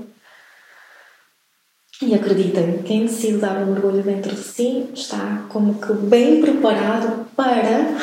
E 2.03 2.15
acreditem, 2.15 2.83
quem 2.83 3.07
decide 3.07 3.39
dar 3.39 3.57
um 3.63 3.73
mergulho 3.73 4.03
dentro 4.03 4.35
de 4.35 4.43
si 4.43 4.91
está 4.95 5.47
como 5.49 5.81
que 5.81 5.93
bem 5.93 6.41
preparado 6.41 7.27
para 7.37 7.95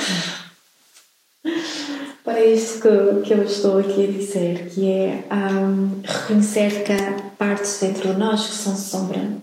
para 2.24 2.46
isto 2.46 2.82
que, 2.82 3.28
que 3.28 3.34
eu 3.34 3.44
estou 3.44 3.80
aqui 3.80 4.06
a 4.06 4.12
dizer, 4.12 4.70
que 4.70 4.89
é 4.89 5.28
um, 5.34 6.02
reconhecer 6.04 6.84
que 6.84 6.94
há 6.94 7.32
partes 7.38 7.80
dentro 7.80 8.13
de 8.13 8.20
nós 8.20 8.48
que 8.48 8.56
são 8.56 8.76
sombra 8.76 9.38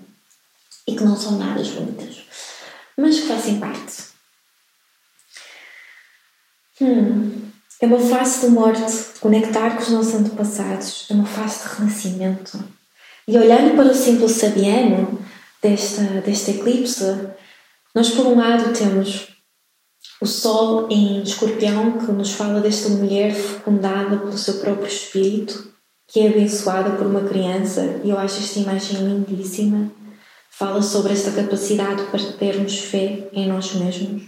e 0.87 0.95
que 0.97 1.05
não 1.05 1.17
são 1.17 1.39
nada 1.39 1.63
bonitas, 1.63 2.23
mas 2.97 3.21
que 3.21 3.27
fazem 3.27 3.59
parte. 3.59 4.09
Hum, 6.81 7.48
é 7.81 7.87
uma 7.87 7.99
fase 8.01 8.47
de 8.47 8.53
morte, 8.53 8.81
de 8.81 9.21
conectar 9.21 9.77
com 9.77 9.83
os 9.83 9.91
nossos 9.91 10.15
antepassados, 10.15 11.07
é 11.11 11.15
uma 11.15 11.27
fase 11.27 11.63
de 11.63 11.75
renascimento. 11.77 12.65
E 13.27 13.37
olhando 13.37 13.77
para 13.77 13.93
o 13.93 13.95
símbolo 13.95 14.29
sabiano 14.29 15.19
desta, 15.63 16.03
deste 16.25 16.53
eclipse, 16.53 17.05
nós 17.95 18.11
por 18.11 18.27
um 18.27 18.37
lado 18.37 18.73
temos 18.73 19.29
o 20.21 20.27
Sol 20.27 20.89
em 20.91 21.23
Escorpião, 21.23 21.99
que 21.99 22.11
nos 22.11 22.33
fala 22.33 22.61
desta 22.61 22.89
mulher 22.89 23.33
fecundada 23.33 24.17
pelo 24.17 24.37
seu 24.37 24.55
próprio 24.55 24.89
espírito, 24.89 25.73
que 26.09 26.21
é 26.21 26.29
abençoada 26.29 26.97
por 26.97 27.07
uma 27.07 27.21
criança, 27.21 28.01
e 28.03 28.11
eu 28.11 28.19
acho 28.19 28.41
esta 28.41 28.59
imagem 28.59 29.03
lindíssima. 29.03 29.93
Fala 30.51 30.83
sobre 30.83 31.13
esta 31.13 31.31
capacidade 31.31 32.03
para 32.05 32.33
termos 32.33 32.79
fé 32.79 33.29
em 33.33 33.47
nós 33.47 33.75
mesmos, 33.75 34.23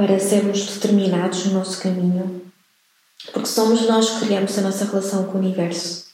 para 0.00 0.18
sermos 0.18 0.64
determinados 0.64 1.44
no 1.44 1.58
nosso 1.58 1.78
caminho, 1.78 2.40
porque 3.34 3.46
somos 3.46 3.86
nós 3.86 4.08
que 4.08 4.24
criamos 4.24 4.56
a 4.56 4.62
nossa 4.62 4.86
relação 4.86 5.24
com 5.24 5.36
o 5.36 5.40
universo. 5.42 6.06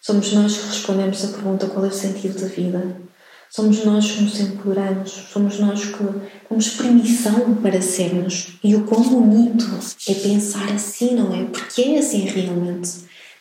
Somos 0.00 0.32
nós 0.32 0.56
que 0.56 0.68
respondemos 0.68 1.22
a 1.22 1.28
pergunta 1.28 1.66
qual 1.66 1.84
é 1.84 1.88
o 1.88 1.92
sentido 1.92 2.40
da 2.40 2.46
vida. 2.46 2.96
Somos 3.50 3.84
nós 3.84 4.10
que 4.10 4.22
nos 4.22 4.40
empoderamos, 4.40 5.10
somos 5.30 5.58
nós 5.58 5.84
que 5.84 6.02
temos 6.48 6.70
permissão 6.70 7.56
para 7.56 7.82
sermos. 7.82 8.54
E 8.64 8.74
o 8.74 8.84
quão 8.84 9.02
bonito 9.02 9.66
é 10.08 10.14
pensar 10.14 10.72
assim, 10.72 11.14
não 11.14 11.34
é? 11.34 11.44
Porque 11.44 11.82
é 11.82 11.98
assim 11.98 12.24
realmente. 12.24 12.90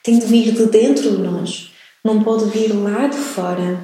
Tem 0.04 0.20
de 0.20 0.26
vir 0.26 0.52
de 0.52 0.66
dentro 0.66 1.10
de 1.10 1.24
nós, 1.24 1.72
não 2.04 2.22
pode 2.22 2.50
vir 2.50 2.74
lá 2.74 3.08
de 3.08 3.18
fora. 3.18 3.80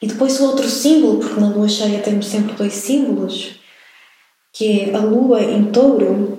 E 0.00 0.06
depois 0.06 0.38
o 0.38 0.44
outro 0.44 0.70
símbolo, 0.70 1.18
porque 1.18 1.40
na 1.40 1.48
lua 1.48 1.68
cheia 1.68 2.00
temos 2.00 2.26
sempre 2.26 2.54
dois 2.54 2.74
símbolos, 2.74 3.63
que 4.54 4.80
é 4.80 4.94
a 4.94 5.00
lua 5.00 5.42
em 5.42 5.70
touro, 5.70 6.38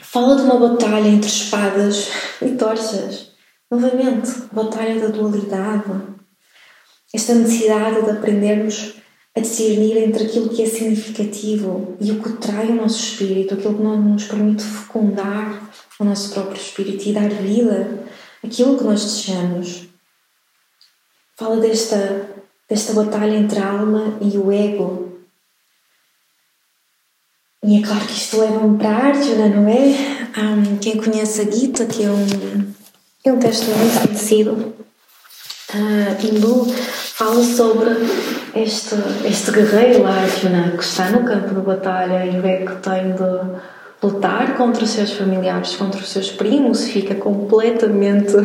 fala 0.00 0.36
de 0.36 0.42
uma 0.42 0.68
batalha 0.68 1.08
entre 1.08 1.28
espadas 1.28 2.10
e 2.40 2.50
torchas. 2.50 3.32
Novamente, 3.68 4.30
batalha 4.52 5.00
da 5.00 5.08
dualidade 5.08 6.14
esta 7.14 7.32
necessidade 7.32 8.02
de 8.02 8.10
aprendermos 8.10 8.94
a 9.36 9.40
discernir 9.40 9.96
entre 9.98 10.24
aquilo 10.24 10.48
que 10.48 10.64
é 10.64 10.66
significativo 10.66 11.96
e 12.00 12.10
o 12.10 12.20
que 12.20 12.32
trai 12.34 12.70
o 12.70 12.74
nosso 12.74 12.98
espírito, 12.98 13.54
aquilo 13.54 13.76
que 13.76 13.82
nos 13.82 14.24
permite 14.24 14.64
fecundar 14.64 15.70
o 16.00 16.04
nosso 16.04 16.34
próprio 16.34 16.60
espírito 16.60 17.08
e 17.08 17.12
dar 17.12 17.28
vida 17.28 18.04
àquilo 18.42 18.76
que 18.76 18.82
nós 18.82 19.04
desejamos. 19.04 19.84
Fala 21.36 21.58
desta, 21.58 22.28
desta 22.68 22.92
batalha 22.94 23.36
entre 23.36 23.60
a 23.60 23.70
alma 23.70 24.18
e 24.20 24.36
o 24.36 24.50
ego. 24.50 25.13
E 27.66 27.78
é 27.78 27.82
claro 27.82 28.04
que 28.04 28.12
isto 28.12 28.38
leva-me 28.38 28.76
para 28.76 28.90
a 28.90 29.48
não 29.48 29.68
é? 29.68 29.96
Um, 30.36 30.76
quem 30.76 30.98
conhece 30.98 31.40
a 31.40 31.50
Gita, 31.50 31.86
que 31.86 32.04
é 32.04 32.10
um, 32.10 32.26
é 33.24 33.32
um 33.32 33.38
texto 33.38 33.64
muito 33.68 34.06
conhecido, 34.06 34.74
uh, 35.72 36.26
hindu, 36.26 36.66
fala 36.66 37.42
sobre 37.42 37.88
este, 38.54 38.96
este 39.26 39.50
guerreiro 39.50 40.06
Arjuna 40.06 40.72
que 40.76 40.84
está 40.84 41.08
no 41.08 41.24
campo 41.24 41.54
de 41.54 41.60
batalha 41.62 42.26
e 42.26 42.38
vê 42.38 42.66
que 42.66 42.76
tem 42.82 43.14
de 43.14 44.06
lutar 44.06 44.58
contra 44.58 44.84
os 44.84 44.90
seus 44.90 45.12
familiares, 45.12 45.74
contra 45.74 45.98
os 45.98 46.08
seus 46.10 46.30
primos, 46.30 46.84
fica 46.84 47.14
completamente 47.14 48.36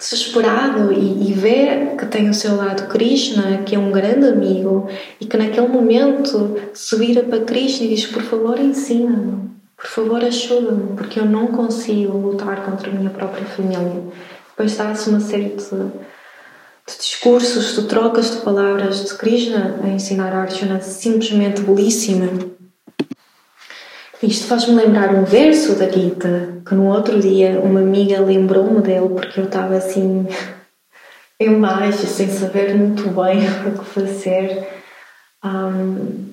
desesperado 0.00 0.92
e, 0.92 1.30
e 1.30 1.32
vê 1.34 1.94
que 1.96 2.06
tem 2.06 2.26
ao 2.26 2.34
seu 2.34 2.56
lado 2.56 2.88
Krishna, 2.88 3.58
que 3.58 3.76
é 3.76 3.78
um 3.78 3.92
grande 3.92 4.26
amigo, 4.26 4.88
e 5.20 5.26
que 5.26 5.36
naquele 5.36 5.68
momento 5.68 6.56
se 6.72 6.96
vira 6.96 7.22
para 7.22 7.40
Krishna 7.40 7.86
e 7.86 7.90
diz: 7.90 8.06
Por 8.06 8.22
favor, 8.22 8.58
ensina-me, 8.58 9.50
por 9.76 9.86
favor, 9.86 10.24
ajuda-me, 10.24 10.96
porque 10.96 11.20
eu 11.20 11.26
não 11.26 11.48
consigo 11.48 12.16
lutar 12.16 12.64
contra 12.64 12.90
a 12.90 12.94
minha 12.94 13.10
própria 13.10 13.44
família. 13.44 14.02
Depois 14.48 14.76
dá-se 14.76 15.08
uma 15.08 15.20
série 15.20 15.54
de 15.54 15.90
de 16.90 16.98
discursos, 16.98 17.76
de 17.76 17.86
trocas 17.86 18.32
de 18.32 18.36
palavras 18.38 19.04
de 19.04 19.14
Krishna 19.14 19.78
a 19.82 19.88
ensinar 19.88 20.32
a 20.32 20.42
Arjuna 20.42 20.80
simplesmente 20.80 21.60
belíssima. 21.60 22.26
Isto 24.22 24.48
faz-me 24.48 24.74
lembrar 24.74 25.14
um 25.14 25.24
verso 25.24 25.76
da 25.76 25.88
Gita, 25.88 26.62
que 26.66 26.74
no 26.74 26.88
outro 26.88 27.18
dia 27.18 27.58
uma 27.58 27.80
amiga 27.80 28.20
lembrou-me 28.20 28.82
dele 28.82 29.08
porque 29.08 29.40
eu 29.40 29.44
estava 29.44 29.76
assim 29.76 30.26
em 31.40 31.58
baixo, 31.58 32.06
sem 32.06 32.28
saber 32.28 32.74
muito 32.74 33.04
bem 33.04 33.40
o 33.66 33.78
que 33.78 33.84
fazer. 33.86 34.68
Um, 35.42 36.28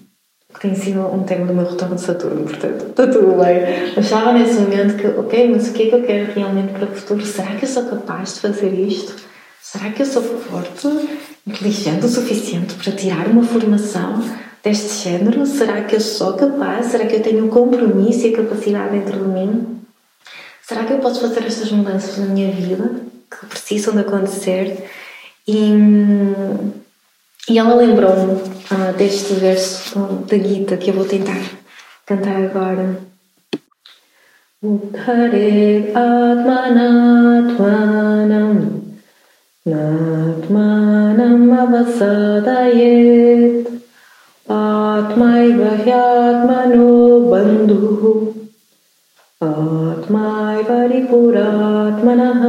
tem 0.59 0.75
sido 0.75 0.99
um 0.99 1.23
tema 1.23 1.45
do 1.45 1.53
meu 1.53 1.65
retorno 1.65 1.95
de 1.95 2.01
Saturno, 2.01 2.43
portanto 2.43 2.87
está 2.89 3.07
tudo 3.07 3.41
bem. 3.41 3.93
Achava 3.95 4.33
nesse 4.33 4.59
momento 4.59 4.97
que, 4.97 5.07
ok, 5.07 5.49
mas 5.49 5.69
o 5.69 5.73
que 5.73 5.83
é 5.83 5.89
que 5.89 5.95
eu 5.95 6.03
quero 6.03 6.33
realmente 6.33 6.73
para 6.73 6.85
o 6.85 6.93
futuro? 6.93 7.25
Será 7.25 7.55
que 7.55 7.63
eu 7.63 7.69
sou 7.69 7.85
capaz 7.85 8.33
de 8.33 8.39
fazer 8.41 8.73
isto? 8.73 9.15
Será 9.61 9.91
que 9.91 10.01
eu 10.01 10.05
sou 10.05 10.23
forte, 10.23 10.87
inteligente 11.45 12.05
o 12.05 12.09
suficiente 12.09 12.73
para 12.75 12.91
tirar 12.91 13.27
uma 13.27 13.43
formação 13.43 14.21
deste 14.67 15.09
género? 15.09 15.45
Será 15.45 15.83
que 15.83 15.95
eu 15.95 16.01
sou 16.01 16.33
capaz? 16.33 16.87
Será 16.87 17.05
que 17.05 17.15
eu 17.15 17.21
tenho 17.21 17.45
o 17.45 17.49
compromisso 17.49 18.27
e 18.27 18.33
a 18.33 18.37
capacidade 18.37 18.99
dentro 18.99 19.17
de 19.17 19.29
mim? 19.29 19.77
Será 20.61 20.83
que 20.83 20.91
eu 20.93 20.99
posso 20.99 21.21
fazer 21.21 21.45
estas 21.45 21.71
mudanças 21.71 22.17
na 22.17 22.25
minha 22.25 22.51
vida 22.51 22.99
que 23.31 23.45
precisam 23.45 23.93
de 23.93 24.01
acontecer? 24.01 24.89
E, 25.47 25.69
e 27.49 27.57
ela 27.57 27.75
lembrou-me 27.75 28.33
uh, 28.33 28.91
deste 28.97 29.35
verso 29.35 29.97
da 30.27 30.37
Gita 30.37 30.75
que 30.75 30.89
eu 30.89 30.95
vou 30.95 31.05
tentar 31.05 31.39
cantar 32.05 32.35
agora. 32.35 32.99
Uttare 34.61 35.93
Atmanatmanam 35.95 38.81
Natmanam 39.65 41.53
Avasadayet 41.53 43.56
आत्मैव 44.96 45.60
ह्यात्मनो 45.84 46.88
बन्धुः 47.30 48.02
आत्मैव 49.48 50.70
रिपुरात्मनः 50.92 52.42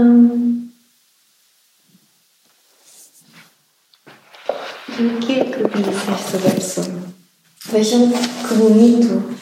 E 5.00 5.06
o 5.06 5.20
que 5.20 5.40
é 5.40 5.46
que 5.46 5.64
diz 5.64 6.08
esta 6.08 6.38
versão? 6.38 7.04
Vejam 7.72 8.12
que 8.12 8.54
bonito 8.54 9.36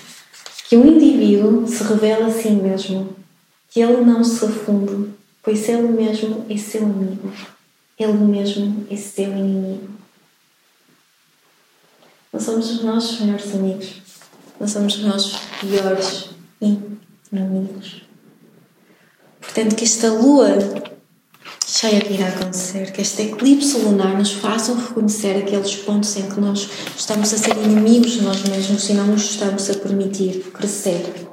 que 0.70 0.78
o 0.78 0.88
indivíduo 0.88 1.68
se 1.68 1.84
revela 1.84 2.28
a 2.28 2.32
si 2.32 2.52
mesmo, 2.52 3.14
que 3.70 3.82
ele 3.82 4.02
não 4.06 4.24
se 4.24 4.46
afunde, 4.46 5.10
pois 5.44 5.68
ele 5.68 5.90
mesmo 5.90 6.46
é 6.50 6.56
seu 6.56 6.86
amigo. 6.86 7.34
Ele 8.00 8.14
mesmo 8.14 8.88
é 8.90 8.96
seu 8.96 9.26
inimigo. 9.26 9.90
Não 12.33 12.41
somos 12.41 12.71
os 12.71 12.83
nossos 12.83 13.21
melhores 13.21 13.55
amigos. 13.55 14.03
Não 14.61 14.69
somos 14.69 14.97
os 14.97 15.05
nossos 15.05 15.39
piores 15.61 16.31
inimigos. 17.33 18.03
Portanto, 19.41 19.77
que 19.77 19.85
esta 19.85 20.11
lua 20.13 20.57
cheia 21.67 22.01
que 22.01 22.15
irá 22.15 22.29
acontecer, 22.29 22.93
que 22.93 23.03
este 23.03 23.23
eclipse 23.23 23.79
lunar 23.79 24.17
nos 24.17 24.33
faça 24.33 24.75
reconhecer 24.75 25.37
aqueles 25.37 25.75
pontos 25.77 26.17
em 26.17 26.29
que 26.29 26.41
nós 26.41 26.69
estamos 26.97 27.33
a 27.33 27.39
ser 27.39 27.57
inimigos 27.57 28.13
de 28.13 28.23
nós 28.23 28.43
mesmos 28.45 28.89
e 28.89 28.95
não 28.95 29.07
nos 29.07 29.31
estamos 29.31 29.69
a 29.71 29.75
permitir 29.75 30.51
crescer 30.53 31.27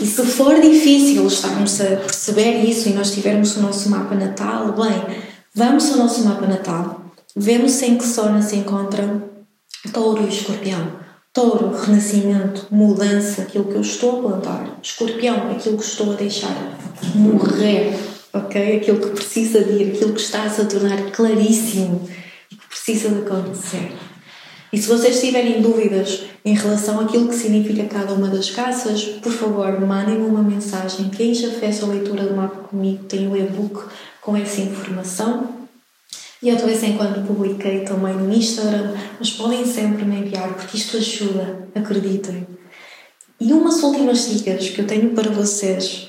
e 0.00 0.06
se 0.06 0.24
for 0.24 0.58
difícil 0.58 1.26
estarmos 1.26 1.78
a 1.82 1.84
perceber 1.84 2.64
isso 2.64 2.88
e 2.88 2.94
nós 2.94 3.10
tivermos 3.12 3.54
o 3.56 3.60
nosso 3.60 3.90
mapa 3.90 4.14
natal, 4.14 4.72
bem, 4.72 5.22
vamos 5.54 5.90
ao 5.90 5.98
nosso 5.98 6.24
mapa 6.24 6.46
natal, 6.46 6.99
vemos 7.36 7.80
em 7.82 7.96
que 7.96 8.06
zona 8.06 8.42
se 8.42 8.56
encontra 8.56 9.22
touro 9.92 10.24
e 10.24 10.28
escorpião. 10.28 11.00
Touro, 11.32 11.76
renascimento, 11.76 12.66
mudança, 12.70 13.42
aquilo 13.42 13.64
que 13.64 13.74
eu 13.74 13.80
estou 13.80 14.18
a 14.18 14.22
plantar. 14.22 14.78
Escorpião, 14.82 15.50
aquilo 15.52 15.78
que 15.78 15.84
estou 15.84 16.12
a 16.12 16.16
deixar 16.16 16.76
morrer, 17.14 17.96
ok? 18.32 18.78
Aquilo 18.78 18.98
que 18.98 19.10
precisa 19.10 19.62
de 19.62 19.72
ir, 19.72 19.92
aquilo 19.92 20.12
que 20.12 20.20
está 20.20 20.44
a 20.44 20.64
tornar 20.64 21.10
claríssimo 21.12 22.08
e 22.50 22.56
que 22.56 22.68
precisa 22.68 23.10
de 23.10 23.20
acontecer. 23.20 23.92
E 24.72 24.78
se 24.78 24.88
vocês 24.88 25.20
tiverem 25.20 25.60
dúvidas 25.60 26.24
em 26.44 26.54
relação 26.54 27.00
àquilo 27.00 27.28
que 27.28 27.34
significa 27.34 27.84
cada 27.84 28.12
uma 28.12 28.28
das 28.28 28.50
casas, 28.50 29.04
por 29.04 29.32
favor, 29.32 29.80
mandem-me 29.80 30.26
uma 30.26 30.42
mensagem. 30.42 31.10
Quem 31.10 31.34
já 31.34 31.50
fez 31.50 31.82
a 31.82 31.86
leitura 31.86 32.24
do 32.24 32.36
mapa 32.36 32.68
comigo 32.68 33.04
tem 33.04 33.28
o 33.28 33.36
e-book 33.36 33.84
com 34.20 34.36
essa 34.36 34.60
informação. 34.60 35.59
E 36.42 36.48
eu 36.48 36.56
de 36.56 36.64
vez 36.64 36.82
em 36.82 36.96
quando 36.96 37.26
publiquei 37.26 37.80
também 37.80 38.14
no 38.14 38.32
Instagram, 38.32 38.94
mas 39.18 39.30
podem 39.30 39.64
sempre 39.66 40.04
me 40.04 40.20
enviar, 40.20 40.54
porque 40.54 40.76
isto 40.76 40.96
ajuda, 40.96 41.68
acreditem. 41.74 42.46
E 43.38 43.52
umas 43.52 43.82
últimas 43.82 44.28
dicas 44.28 44.70
que 44.70 44.80
eu 44.80 44.86
tenho 44.86 45.10
para 45.10 45.30
vocês 45.30 46.08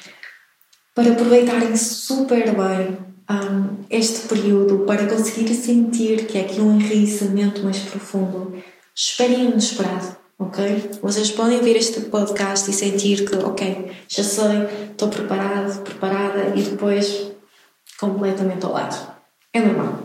para 0.94 1.12
aproveitarem 1.12 1.76
super 1.76 2.44
bem 2.54 2.98
um, 3.30 3.78
este 3.89 4.28
período, 4.28 4.80
para 4.86 5.08
conseguir 5.08 5.54
sentir 5.54 6.26
que 6.28 6.38
é 6.38 6.41
aqui 6.41 6.60
um 6.60 6.80
enraizamento 6.80 7.63
mais 7.63 7.80
profundo. 7.80 8.62
Esperem 8.94 9.48
o 9.48 9.52
inesperado, 9.52 10.17
ok? 10.38 10.91
Vocês 11.02 11.32
podem 11.32 11.58
ouvir 11.58 11.78
este 11.78 12.02
podcast 12.02 12.70
e 12.70 12.74
sentir 12.74 13.26
que, 13.26 13.36
ok, 13.38 13.91
já 14.08 14.24
sei, 14.24 14.67
estou 14.91 15.08
preparado, 15.08 15.82
preparada 15.84 16.54
e 16.56 16.62
depois 16.62 17.32
completamente 18.00 18.65
ao 18.65 18.74
lado. 18.74 19.13
É 19.54 19.62
normal. 19.62 20.01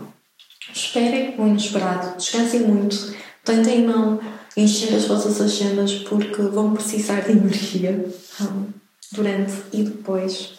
Esperem 0.73 1.35
o 1.37 1.47
inesperado, 1.47 2.17
descansem 2.17 2.61
muito, 2.61 3.15
tentem 3.43 3.81
não 3.81 4.19
encher 4.55 4.95
as 4.95 5.05
vossas 5.05 5.39
agendas 5.39 5.93
porque 5.93 6.41
vão 6.41 6.73
precisar 6.73 7.21
de 7.21 7.31
energia 7.31 8.05
um, 8.41 8.67
durante 9.11 9.53
e 9.71 9.83
depois. 9.83 10.57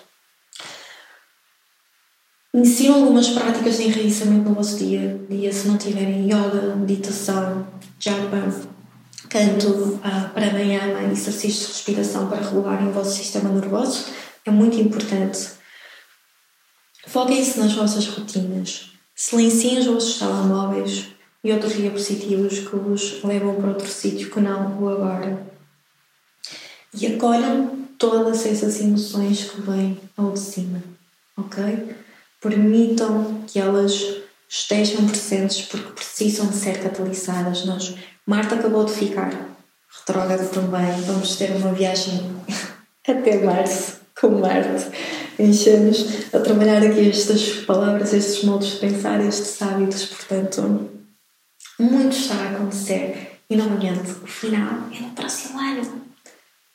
Iniciam 2.55 2.95
algumas 2.95 3.29
práticas 3.29 3.77
de 3.77 3.85
enraizamento 3.85 4.49
no 4.49 4.55
vosso 4.55 4.79
dia, 4.79 5.21
dia 5.29 5.53
se 5.53 5.69
não 5.69 5.77
tiverem 5.77 6.25
yoga, 6.27 6.75
meditação, 6.77 7.67
japa, 8.01 8.51
canto, 9.29 9.69
uh, 9.69 10.29
pranayama, 10.33 11.03
exercícios 11.13 11.67
de 11.67 11.73
respiração 11.73 12.29
para 12.29 12.41
regularem 12.41 12.89
o 12.89 12.93
vosso 12.93 13.17
sistema 13.17 13.51
nervoso, 13.51 14.07
é 14.47 14.51
muito 14.51 14.79
importante. 14.81 15.51
Foquem-se 17.07 17.59
nas 17.59 17.75
vossas 17.75 18.07
rotinas, 18.07 18.93
silenciem 19.19 19.81
os 19.81 19.87
vossos 19.87 20.19
telemóveis 20.19 21.09
e 21.43 21.53
outros 21.53 21.75
diapositivos 21.75 22.61
que 22.61 22.77
vos 22.77 23.23
levam 23.25 23.57
para 23.57 23.71
outro 23.71 23.89
sítio 23.89 24.31
que 24.31 24.39
não 24.39 24.81
o 24.81 24.89
agora. 24.89 25.45
E 26.95 27.07
acolham 27.09 27.87
todas 27.99 28.47
essas 28.47 28.81
emoções 28.81 29.51
que 29.51 29.61
vêm 29.61 29.99
ao 30.17 30.33
de 30.33 30.39
cima, 30.39 30.81
ok? 31.37 31.97
permitam 32.41 33.43
que 33.47 33.59
elas 33.59 34.23
estejam 34.49 35.07
presentes 35.07 35.63
porque 35.63 35.93
precisam 35.93 36.47
de 36.47 36.57
ser 36.57 36.81
catalisadas. 36.81 37.65
Nós, 37.65 37.95
Marta 38.25 38.55
acabou 38.55 38.85
de 38.85 38.93
ficar 38.93 39.31
retrógrada 39.99 40.45
também, 40.47 41.01
vamos 41.03 41.37
ter 41.37 41.51
uma 41.57 41.73
viagem 41.73 42.21
até 43.07 43.39
março 43.39 43.99
com 44.19 44.29
Marte. 44.29 44.87
Enchemos 45.39 46.05
a 46.35 46.41
trabalhar 46.41 46.83
aqui 46.83 47.09
estas 47.09 47.65
palavras, 47.65 48.13
estes 48.13 48.43
modos 48.43 48.73
de 48.73 48.77
pensar, 48.79 49.21
estes 49.21 49.63
hábitos, 49.63 50.07
portanto, 50.07 50.91
muito 51.79 52.17
está 52.17 52.35
a 52.35 52.51
acontecer. 52.51 53.39
E 53.49 53.57
novamente, 53.57 54.11
o 54.11 54.27
final 54.27 54.89
é 54.93 55.01
no 55.01 55.11
próximo 55.11 55.61
ano. 55.61 56.03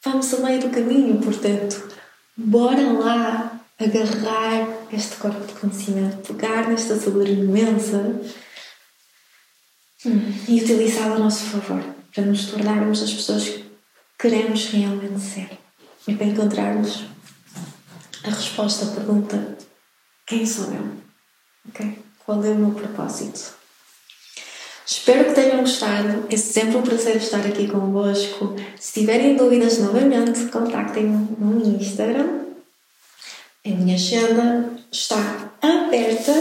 Vamos 0.03 0.33
a 0.33 0.37
meio 0.37 0.61
do 0.61 0.69
caminho, 0.69 1.19
portanto, 1.21 1.89
bora 2.37 2.93
lá 2.93 3.59
agarrar 3.77 4.67
este 4.91 5.17
corpo 5.17 5.45
de 5.45 5.59
conhecimento, 5.59 6.33
pegar 6.33 6.69
nesta 6.69 6.95
sabedoria 6.95 7.33
imensa 7.33 8.19
hum, 10.05 10.33
e 10.47 10.61
utilizá-la 10.61 11.15
a 11.15 11.19
nosso 11.19 11.43
favor, 11.45 11.83
para 12.13 12.25
nos 12.25 12.45
tornarmos 12.45 13.03
as 13.03 13.13
pessoas 13.13 13.49
que 13.49 13.65
queremos 14.17 14.67
realmente 14.67 15.19
ser 15.19 15.49
e 16.07 16.15
para 16.15 16.27
encontrarmos 16.27 17.03
a 18.23 18.29
resposta 18.29 18.85
à 18.85 18.87
pergunta: 18.89 19.57
quem 20.25 20.45
sou 20.45 20.65
eu? 20.73 20.91
Okay? 21.69 21.99
Qual 22.25 22.43
é 22.43 22.49
o 22.49 22.55
meu 22.55 22.71
propósito? 22.71 23.53
Espero 24.85 25.25
que 25.25 25.35
tenham 25.35 25.61
gostado. 25.61 26.25
É 26.29 26.37
sempre 26.37 26.77
um 26.77 26.81
prazer 26.81 27.17
estar 27.17 27.45
aqui 27.45 27.67
convosco. 27.67 28.55
Se 28.79 28.99
tiverem 28.99 29.35
dúvidas 29.35 29.79
novamente, 29.79 30.45
contactem-me 30.47 31.35
no 31.39 31.81
Instagram 31.81 32.43
a 33.65 33.69
minha 33.69 33.95
agenda 33.95 34.73
está 34.91 35.53
aberta, 35.61 36.33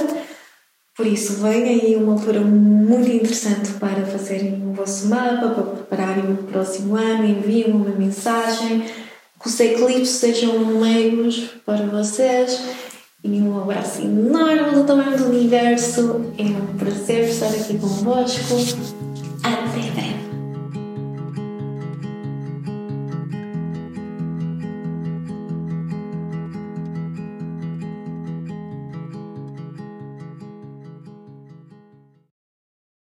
por 0.96 1.06
isso 1.06 1.34
vem 1.34 1.62
aí 1.62 1.94
uma 1.94 2.14
altura 2.14 2.40
muito 2.40 3.08
interessante 3.08 3.74
para 3.74 4.04
fazerem 4.04 4.60
o 4.66 4.72
vosso 4.72 5.06
mapa, 5.06 5.50
para 5.50 5.62
prepararem 5.62 6.32
o 6.32 6.36
próximo 6.38 6.96
ano, 6.96 7.24
enviem 7.24 7.70
uma 7.70 7.90
mensagem, 7.90 8.84
que 9.42 9.48
os 9.48 9.60
eclipses 9.60 10.16
sejam 10.16 10.64
meigos 10.80 11.50
para 11.66 11.84
vocês 11.86 12.60
e 13.24 13.28
um 13.40 13.60
abraço 13.60 14.02
enorme 14.02 14.74
do 14.74 14.84
tamanho 14.84 15.16
do 15.16 15.26
universo. 15.26 16.32
É 16.38 16.42
um 16.42 16.76
prazer 16.78 17.28
estar 17.28 17.48
aqui 17.48 17.78
convosco. 17.78 19.11